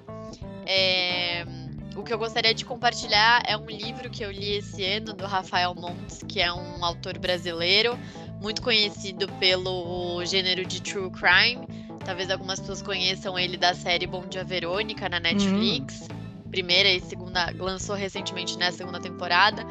É, 0.66 1.46
o 1.96 2.02
que 2.02 2.12
eu 2.12 2.18
gostaria 2.18 2.54
de 2.54 2.64
compartilhar 2.64 3.42
é 3.46 3.56
um 3.56 3.66
livro 3.66 4.08
que 4.10 4.24
eu 4.24 4.30
li 4.30 4.56
esse 4.56 4.84
ano 4.84 5.12
do 5.12 5.26
Rafael 5.26 5.74
Montes, 5.74 6.20
que 6.26 6.40
é 6.40 6.52
um 6.52 6.84
autor 6.84 7.18
brasileiro, 7.18 7.98
muito 8.40 8.62
conhecido 8.62 9.28
pelo 9.34 10.24
gênero 10.24 10.64
de 10.64 10.80
true 10.80 11.10
crime. 11.10 11.66
Talvez 12.04 12.30
algumas 12.30 12.60
pessoas 12.60 12.80
conheçam 12.80 13.38
ele 13.38 13.56
da 13.56 13.74
série 13.74 14.06
Bom 14.06 14.26
Dia 14.26 14.44
Verônica 14.44 15.08
na 15.08 15.20
Netflix. 15.20 16.00
Uhum. 16.00 16.48
Primeira 16.50 16.88
e 16.88 17.00
segunda, 17.00 17.54
lançou 17.58 17.94
recentemente 17.94 18.58
na 18.58 18.72
segunda 18.72 19.00
temporada. 19.00 19.64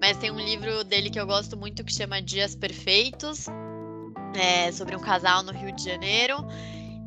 Mas 0.00 0.16
tem 0.18 0.30
um 0.30 0.38
livro 0.38 0.84
dele 0.84 1.08
que 1.08 1.18
eu 1.18 1.26
gosto 1.26 1.56
muito 1.56 1.84
que 1.84 1.94
chama 1.94 2.20
Dias 2.20 2.54
Perfeitos, 2.54 3.46
é, 4.34 4.70
sobre 4.72 4.94
um 4.96 5.00
casal 5.00 5.42
no 5.42 5.52
Rio 5.52 5.72
de 5.72 5.84
Janeiro. 5.84 6.36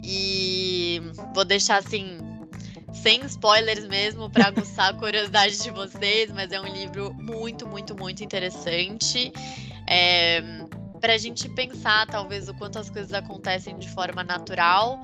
E 0.03 1.01
vou 1.35 1.45
deixar 1.45 1.77
assim, 1.77 2.17
sem 3.01 3.25
spoilers 3.25 3.87
mesmo, 3.87 4.29
para 4.29 4.47
aguçar 4.47 4.89
a 4.89 4.93
curiosidade 4.93 5.61
de 5.61 5.71
vocês, 5.71 6.31
mas 6.31 6.51
é 6.51 6.59
um 6.59 6.67
livro 6.67 7.13
muito, 7.13 7.67
muito, 7.67 7.95
muito 7.95 8.23
interessante. 8.23 9.31
É, 9.87 10.41
para 10.99 11.13
a 11.13 11.17
gente 11.17 11.47
pensar, 11.49 12.05
talvez, 12.07 12.49
o 12.49 12.53
quanto 12.53 12.77
as 12.77 12.89
coisas 12.89 13.13
acontecem 13.13 13.77
de 13.77 13.89
forma 13.89 14.23
natural 14.23 15.01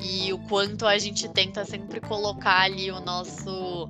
e 0.00 0.32
o 0.32 0.38
quanto 0.40 0.86
a 0.86 0.98
gente 0.98 1.28
tenta 1.28 1.64
sempre 1.64 2.00
colocar 2.00 2.62
ali 2.62 2.90
o 2.90 3.00
nosso 3.00 3.88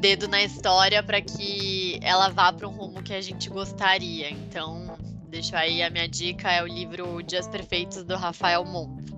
dedo 0.00 0.26
na 0.28 0.42
história 0.42 1.02
para 1.02 1.20
que 1.20 1.98
ela 2.02 2.28
vá 2.28 2.52
para 2.52 2.66
um 2.68 2.72
rumo 2.72 3.02
que 3.02 3.14
a 3.14 3.20
gente 3.20 3.48
gostaria. 3.50 4.30
Então, 4.30 4.96
deixo 5.28 5.54
aí 5.54 5.82
a 5.82 5.90
minha 5.90 6.08
dica, 6.08 6.50
é 6.50 6.62
o 6.62 6.66
livro 6.66 7.22
Dias 7.22 7.46
Perfeitos 7.46 8.02
do 8.04 8.16
Rafael 8.16 8.64
Monte. 8.64 9.14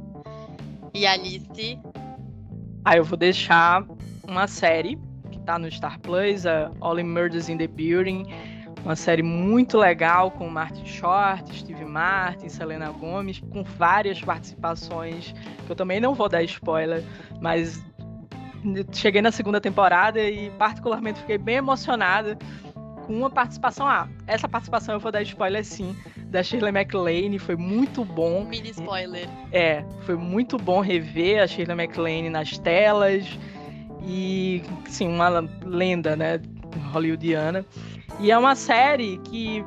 E 0.92 1.06
Alice? 1.06 1.78
Ah, 2.90 2.96
eu 2.96 3.04
vou 3.04 3.18
deixar 3.18 3.84
uma 4.26 4.46
série 4.46 4.98
que 5.30 5.36
está 5.36 5.58
no 5.58 5.70
Star 5.70 6.00
Plus, 6.00 6.46
a 6.46 6.70
All 6.80 6.98
in 6.98 7.02
Murders 7.02 7.50
in 7.50 7.58
the 7.58 7.66
Building. 7.66 8.24
Uma 8.82 8.96
série 8.96 9.22
muito 9.22 9.76
legal 9.76 10.30
com 10.30 10.48
Martin 10.48 10.86
Short, 10.86 11.54
Steve 11.54 11.84
Martin, 11.84 12.48
Selena 12.48 12.90
Gomez, 12.92 13.40
com 13.52 13.62
várias 13.62 14.22
participações, 14.22 15.34
que 15.66 15.70
eu 15.70 15.76
também 15.76 16.00
não 16.00 16.14
vou 16.14 16.30
dar 16.30 16.42
spoiler, 16.44 17.04
mas 17.42 17.78
cheguei 18.90 19.20
na 19.20 19.32
segunda 19.32 19.60
temporada 19.60 20.22
e 20.22 20.48
particularmente 20.52 21.20
fiquei 21.20 21.36
bem 21.36 21.56
emocionada 21.56 22.38
uma 23.08 23.30
participação. 23.30 23.86
Ah, 23.86 24.08
essa 24.26 24.48
participação 24.48 24.94
eu 24.94 25.00
vou 25.00 25.10
dar 25.10 25.22
spoiler 25.22 25.64
sim, 25.64 25.96
da 26.26 26.42
Shirley 26.42 26.72
MacLaine, 26.72 27.38
foi 27.38 27.56
muito 27.56 28.04
bom. 28.04 28.44
Mini 28.44 28.70
spoiler. 28.70 29.28
É, 29.52 29.84
foi 30.02 30.16
muito 30.16 30.56
bom 30.56 30.80
rever 30.80 31.42
a 31.42 31.46
Shirley 31.46 31.76
MacLaine 31.76 32.30
nas 32.30 32.58
telas 32.58 33.26
e, 34.02 34.62
sim, 34.86 35.08
uma 35.08 35.28
lenda, 35.64 36.16
né, 36.16 36.40
hollywoodiana. 36.92 37.64
E 38.20 38.30
é 38.30 38.38
uma 38.38 38.54
série 38.54 39.18
que 39.18 39.64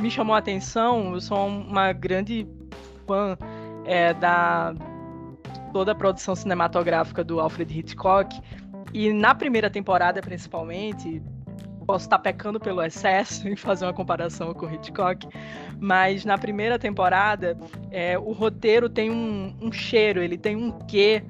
me 0.00 0.10
chamou 0.10 0.34
a 0.34 0.38
atenção. 0.38 1.14
Eu 1.14 1.20
sou 1.20 1.46
uma 1.46 1.92
grande 1.92 2.46
fã 3.06 3.36
é, 3.84 4.12
da 4.14 4.74
toda 5.72 5.90
a 5.90 5.94
produção 5.94 6.36
cinematográfica 6.36 7.24
do 7.24 7.40
Alfred 7.40 7.80
Hitchcock. 7.80 8.40
E 8.92 9.12
na 9.12 9.34
primeira 9.34 9.68
temporada, 9.68 10.20
principalmente, 10.20 11.20
posso 11.84 12.06
estar 12.06 12.18
pecando 12.18 12.58
pelo 12.58 12.82
excesso 12.82 13.46
em 13.48 13.56
fazer 13.56 13.84
uma 13.84 13.92
comparação 13.92 14.52
com 14.54 14.70
Hitchcock, 14.70 15.28
mas 15.78 16.24
na 16.24 16.38
primeira 16.38 16.78
temporada 16.78 17.56
é, 17.90 18.18
o 18.18 18.32
roteiro 18.32 18.88
tem 18.88 19.10
um, 19.10 19.54
um, 19.60 19.72
cheiro, 19.72 20.22
ele 20.22 20.38
tem 20.38 20.56
um 20.56 20.72
quê 20.86 21.22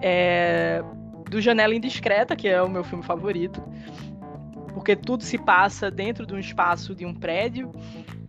é, 0.00 0.82
do 1.30 1.40
Janela 1.40 1.74
Indiscreta, 1.74 2.34
que 2.36 2.48
é 2.48 2.60
o 2.62 2.68
meu 2.68 2.84
filme 2.84 3.04
favorito, 3.04 3.62
porque 4.74 4.96
tudo 4.96 5.22
se 5.22 5.38
passa 5.38 5.90
dentro 5.90 6.26
de 6.26 6.34
um 6.34 6.38
espaço 6.38 6.94
de 6.94 7.04
um 7.04 7.14
prédio 7.14 7.70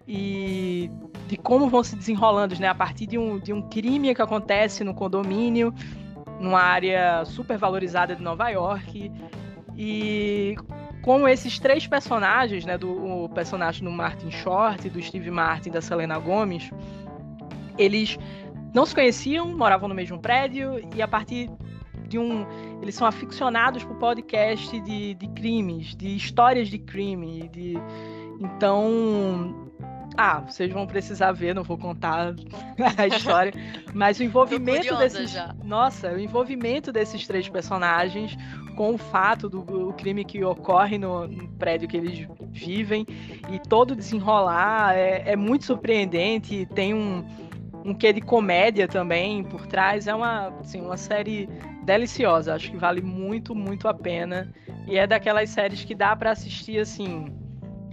e 0.07 0.91
de 1.27 1.37
como 1.37 1.69
vão 1.69 1.83
se 1.83 1.95
desenrolando, 1.95 2.57
né? 2.59 2.67
A 2.67 2.75
partir 2.75 3.07
de 3.07 3.17
um, 3.17 3.39
de 3.39 3.53
um 3.53 3.61
crime 3.61 4.13
que 4.13 4.21
acontece 4.21 4.83
no 4.83 4.93
condomínio, 4.93 5.73
numa 6.39 6.61
área 6.61 7.23
super 7.25 7.57
valorizada 7.57 8.15
de 8.15 8.21
Nova 8.21 8.49
York. 8.49 9.11
E 9.75 10.55
como 11.03 11.27
esses 11.27 11.59
três 11.59 11.85
personagens, 11.85 12.65
né? 12.65 12.77
Do 12.77 13.29
personagem 13.35 13.83
do 13.83 13.91
Martin 13.91 14.31
Short, 14.31 14.89
do 14.89 15.01
Steve 15.01 15.29
Martin 15.29 15.69
da 15.69 15.81
Selena 15.81 16.17
Gomez, 16.17 16.71
eles 17.77 18.17
não 18.73 18.85
se 18.85 18.95
conheciam, 18.95 19.55
moravam 19.55 19.87
no 19.87 19.93
mesmo 19.93 20.17
prédio, 20.17 20.81
e 20.95 21.01
a 21.01 21.07
partir 21.07 21.51
de 22.07 22.17
um. 22.17 22.47
Eles 22.81 22.95
são 22.95 23.05
aficionados 23.05 23.83
por 23.83 23.95
podcast 23.97 24.79
de, 24.81 25.13
de 25.13 25.27
crimes, 25.29 25.95
de 25.95 26.15
histórias 26.15 26.69
de 26.69 26.79
crime. 26.79 27.49
De, 27.49 27.73
então, 28.39 29.62
ah, 30.17 30.39
vocês 30.41 30.71
vão 30.71 30.85
precisar 30.85 31.31
ver, 31.31 31.55
não 31.55 31.63
vou 31.63 31.77
contar 31.77 32.33
a 32.97 33.07
história, 33.07 33.53
mas 33.93 34.19
o 34.19 34.23
envolvimento 34.23 34.95
desses, 34.97 35.31
já. 35.31 35.55
nossa, 35.63 36.11
o 36.11 36.19
envolvimento 36.19 36.91
desses 36.91 37.25
três 37.25 37.49
personagens 37.49 38.37
com 38.75 38.95
o 38.95 38.97
fato 38.97 39.47
do 39.47 39.93
crime 39.93 40.25
que 40.25 40.43
ocorre 40.43 40.97
no, 40.97 41.27
no, 41.27 41.47
prédio 41.49 41.87
que 41.87 41.97
eles 41.97 42.27
vivem 42.51 43.05
e 43.51 43.59
todo 43.59 43.95
desenrolar 43.95 44.95
é, 44.95 45.31
é 45.31 45.35
muito 45.35 45.65
surpreendente, 45.65 46.67
tem 46.73 46.93
um 46.93 47.23
um 47.85 47.93
quê 47.93 48.13
de 48.13 48.21
comédia 48.21 48.87
também 48.87 49.43
por 49.43 49.67
trás. 49.67 50.07
É 50.07 50.15
uma, 50.15 50.47
assim, 50.59 50.81
uma 50.81 50.97
série 50.97 51.49
deliciosa. 51.83 52.55
Acho 52.55 52.71
que 52.71 52.77
vale 52.77 53.01
muito, 53.01 53.53
muito 53.53 53.87
a 53.87 53.93
pena. 53.93 54.51
E 54.87 54.97
é 54.97 55.05
daquelas 55.05 55.49
séries 55.49 55.83
que 55.83 55.93
dá 55.93 56.15
para 56.15 56.31
assistir 56.31 56.79
assim 56.79 57.25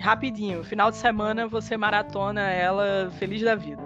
rapidinho. 0.00 0.64
Final 0.64 0.90
de 0.90 0.96
semana 0.96 1.46
você 1.46 1.76
maratona 1.76 2.40
ela 2.40 3.10
feliz 3.18 3.42
da 3.42 3.54
vida. 3.54 3.82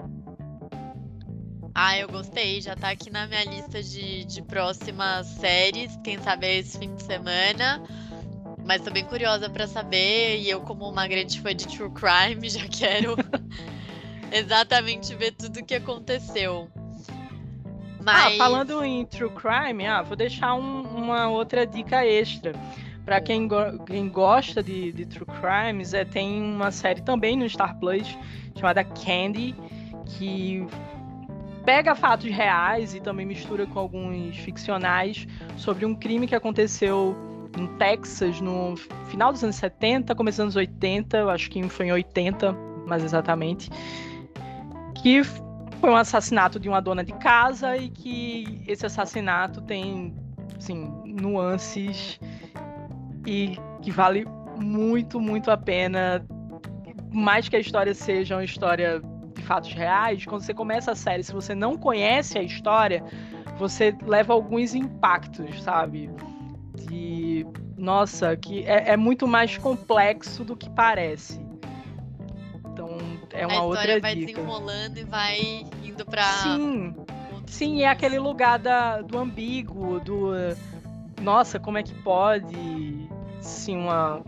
Ah, 1.75 1.99
eu 1.99 2.09
gostei. 2.09 2.61
Já 2.61 2.77
tá 2.77 2.91
aqui 2.91 3.11
na 3.11 3.27
minha 3.27 3.45
lista 3.45 3.83
de, 3.83 4.25
de 4.25 4.41
próximas 4.43 5.27
séries. 5.27 5.99
Quem 6.05 6.19
sabe 6.21 6.47
é 6.47 6.59
esse 6.59 6.79
fim 6.79 6.95
de 6.95 7.03
semana. 7.03 7.83
Mas 8.65 8.83
tô 8.83 8.91
bem 8.91 9.05
curiosa 9.05 9.51
para 9.51 9.67
saber. 9.67 10.39
E 10.39 10.49
eu, 10.49 10.61
como 10.61 10.89
uma 10.89 11.07
grande 11.09 11.41
fã 11.41 11.55
de 11.55 11.67
True 11.67 11.91
Crime, 11.91 12.47
já 12.49 12.67
quero 12.69 13.17
exatamente 14.31 15.15
ver 15.17 15.33
tudo 15.33 15.61
o 15.61 15.65
que 15.65 15.75
aconteceu. 15.75 16.71
Mas... 18.01 18.35
Ah, 18.35 18.37
falando 18.37 18.85
em 18.85 19.05
True 19.07 19.31
Crime, 19.31 19.87
ah, 19.87 20.03
vou 20.03 20.17
deixar 20.17 20.55
um, 20.55 20.83
uma 20.83 21.29
outra 21.29 21.67
dica 21.67 22.07
extra. 22.07 22.53
Para 23.05 23.21
quem, 23.21 23.47
go 23.47 23.85
quem 23.87 24.09
gosta 24.09 24.63
de, 24.63 24.93
de, 24.93 25.05
True 25.05 25.27
Crimes, 25.27 25.93
é, 25.93 26.05
tem 26.05 26.43
uma 26.43 26.71
série 26.71 27.03
também 27.03 27.37
no 27.37 27.49
Star 27.49 27.79
Plus 27.79 28.19
chamada 28.55 28.83
Candy, 28.83 29.55
que 30.07 30.67
pega 31.65 31.95
fatos 31.95 32.31
reais 32.31 32.95
e 32.95 33.01
também 33.01 33.27
mistura 33.27 33.67
com 33.67 33.79
alguns 33.79 34.37
ficcionais 34.39 35.27
sobre 35.57 35.85
um 35.85 35.95
crime 35.95 36.27
que 36.27 36.35
aconteceu 36.35 37.17
em 37.59 37.67
Texas 37.79 38.41
no 38.41 38.75
final 39.07 39.33
dos 39.33 39.43
anos 39.45 39.57
70, 39.57 40.15
começo 40.15 40.37
dos 40.37 40.43
anos 40.43 40.57
80, 40.57 41.19
eu 41.19 41.31
acho 41.31 41.51
que 41.51 41.63
foi 41.69 41.87
em 41.87 41.93
80, 41.93 42.53
mais 42.87 43.05
exatamente, 43.05 43.71
que 45.03 45.23
foi 45.23 45.91
um 45.91 45.97
assassinato 45.97 46.59
de 46.59 46.69
uma 46.69 46.81
dona 46.81 47.05
de 47.05 47.13
casa 47.15 47.77
e 47.77 47.89
que 47.91 48.63
esse 48.67 48.85
assassinato 48.87 49.61
tem, 49.61 50.15
assim, 50.57 50.91
nuances 51.05 52.19
e 53.27 53.57
que 53.83 53.91
vale 53.91 54.27
muito, 54.57 55.21
muito 55.21 55.51
a 55.51 55.57
pena. 55.57 56.25
Mais 57.13 57.49
que 57.49 57.57
a 57.57 57.61
história 57.61 57.95
seja 57.95 58.37
uma 58.37 58.45
história 58.45 59.01
de 59.35 59.43
fatos 59.43 59.73
reais, 59.73 60.25
quando 60.25 60.43
você 60.43 60.55
começa 60.55 60.93
a 60.93 60.95
série, 60.95 61.23
se 61.23 61.33
você 61.33 61.55
não 61.55 61.77
conhece 61.77 62.39
a 62.39 62.43
história, 62.43 63.05
você 63.59 63.97
leva 64.03 64.33
alguns 64.33 64.75
impactos, 64.75 65.63
sabe? 65.63 66.11
De 66.89 67.47
nossa, 67.77 68.37
que 68.37 68.65
é, 68.65 68.91
é 68.93 68.97
muito 68.97 69.27
mais 69.29 69.57
complexo 69.59 70.45
do 70.45 70.57
que 70.57 70.69
parece 70.71 71.45
é 73.35 73.47
uma 73.47 73.63
outra 73.63 73.83
dica. 73.83 73.95
A 73.95 73.97
história 73.97 74.01
vai 74.01 74.15
desenrolando 74.15 74.99
e 74.99 75.05
vai 75.05 75.67
indo 75.83 76.05
pra. 76.07 76.23
Sim. 76.23 76.95
Sim, 77.47 77.83
é 77.83 77.89
aquele 77.89 78.19
lugar 78.19 78.59
da, 78.59 79.03
do 79.03 79.19
ambíguo, 79.19 80.01
do. 80.01 80.31
Nossa, 81.21 81.59
como 81.59 81.79
é 81.79 81.83
que 81.83 81.95
pode? 82.03 83.09
Sim, 83.45 83.77
uma, 83.77 84.23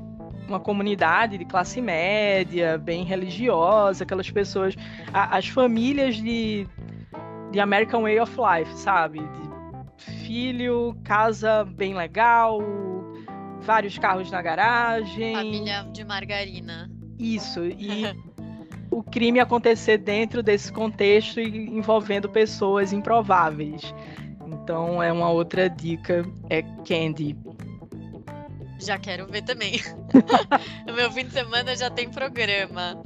uma 0.46 0.60
comunidade 0.60 1.38
de 1.38 1.44
classe 1.44 1.80
média, 1.80 2.78
bem 2.78 3.04
religiosa, 3.04 4.04
aquelas 4.04 4.30
pessoas. 4.30 4.74
A, 5.12 5.36
as 5.36 5.48
famílias 5.48 6.16
de, 6.16 6.68
de 7.50 7.58
American 7.58 8.02
Way 8.02 8.20
of 8.20 8.36
Life, 8.36 8.72
sabe? 8.74 9.20
De 9.20 10.16
filho, 10.26 10.94
casa 11.02 11.64
bem 11.64 11.94
legal, 11.94 12.60
vários 13.60 13.98
carros 13.98 14.30
na 14.30 14.42
garagem. 14.42 15.34
Família 15.34 15.82
de 15.92 16.04
margarina. 16.04 16.90
Isso, 17.18 17.64
e 17.78 18.04
o 18.90 19.02
crime 19.02 19.40
acontecer 19.40 19.98
dentro 19.98 20.42
desse 20.42 20.72
contexto 20.72 21.40
e 21.40 21.68
envolvendo 21.68 22.28
pessoas 22.28 22.92
improváveis. 22.92 23.94
Então 24.46 25.02
é 25.02 25.12
uma 25.12 25.30
outra 25.30 25.68
dica, 25.68 26.24
é 26.48 26.62
Candy. 26.62 27.36
Já 28.78 28.98
quero 28.98 29.26
ver 29.26 29.42
também. 29.42 29.80
no 30.86 30.92
meu 30.92 31.10
fim 31.10 31.26
de 31.26 31.32
semana 31.32 31.76
já 31.76 31.90
tem 31.90 32.10
programa. 32.10 33.02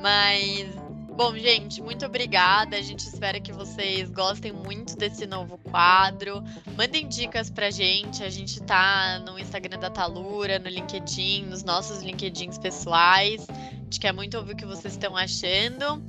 Mas 0.00 0.80
Bom, 1.20 1.36
gente, 1.36 1.82
muito 1.82 2.06
obrigada. 2.06 2.78
A 2.78 2.80
gente 2.80 3.00
espera 3.00 3.38
que 3.38 3.52
vocês 3.52 4.10
gostem 4.10 4.52
muito 4.52 4.96
desse 4.96 5.26
novo 5.26 5.58
quadro. 5.58 6.42
Mandem 6.78 7.06
dicas 7.06 7.50
pra 7.50 7.70
gente. 7.70 8.22
A 8.22 8.30
gente 8.30 8.58
tá 8.62 9.18
no 9.18 9.38
Instagram 9.38 9.78
da 9.78 9.90
Talura, 9.90 10.58
no 10.58 10.68
LinkedIn, 10.70 11.44
nos 11.44 11.62
nossos 11.62 12.02
LinkedIns 12.02 12.56
pessoais. 12.56 13.46
A 13.50 13.84
gente 13.84 14.00
quer 14.00 14.14
muito 14.14 14.38
ouvir 14.38 14.54
o 14.54 14.56
que 14.56 14.64
vocês 14.64 14.94
estão 14.94 15.14
achando. 15.14 16.02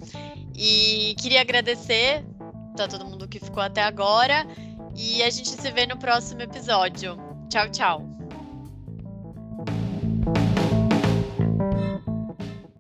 E 0.56 1.14
queria 1.20 1.42
agradecer 1.42 2.24
a 2.80 2.88
todo 2.88 3.04
mundo 3.04 3.28
que 3.28 3.38
ficou 3.38 3.62
até 3.62 3.84
agora. 3.84 4.48
E 4.96 5.22
a 5.24 5.30
gente 5.30 5.50
se 5.50 5.72
vê 5.72 5.86
no 5.86 5.98
próximo 5.98 6.42
episódio. 6.42 7.18
Tchau, 7.50 7.70
tchau. 7.70 8.21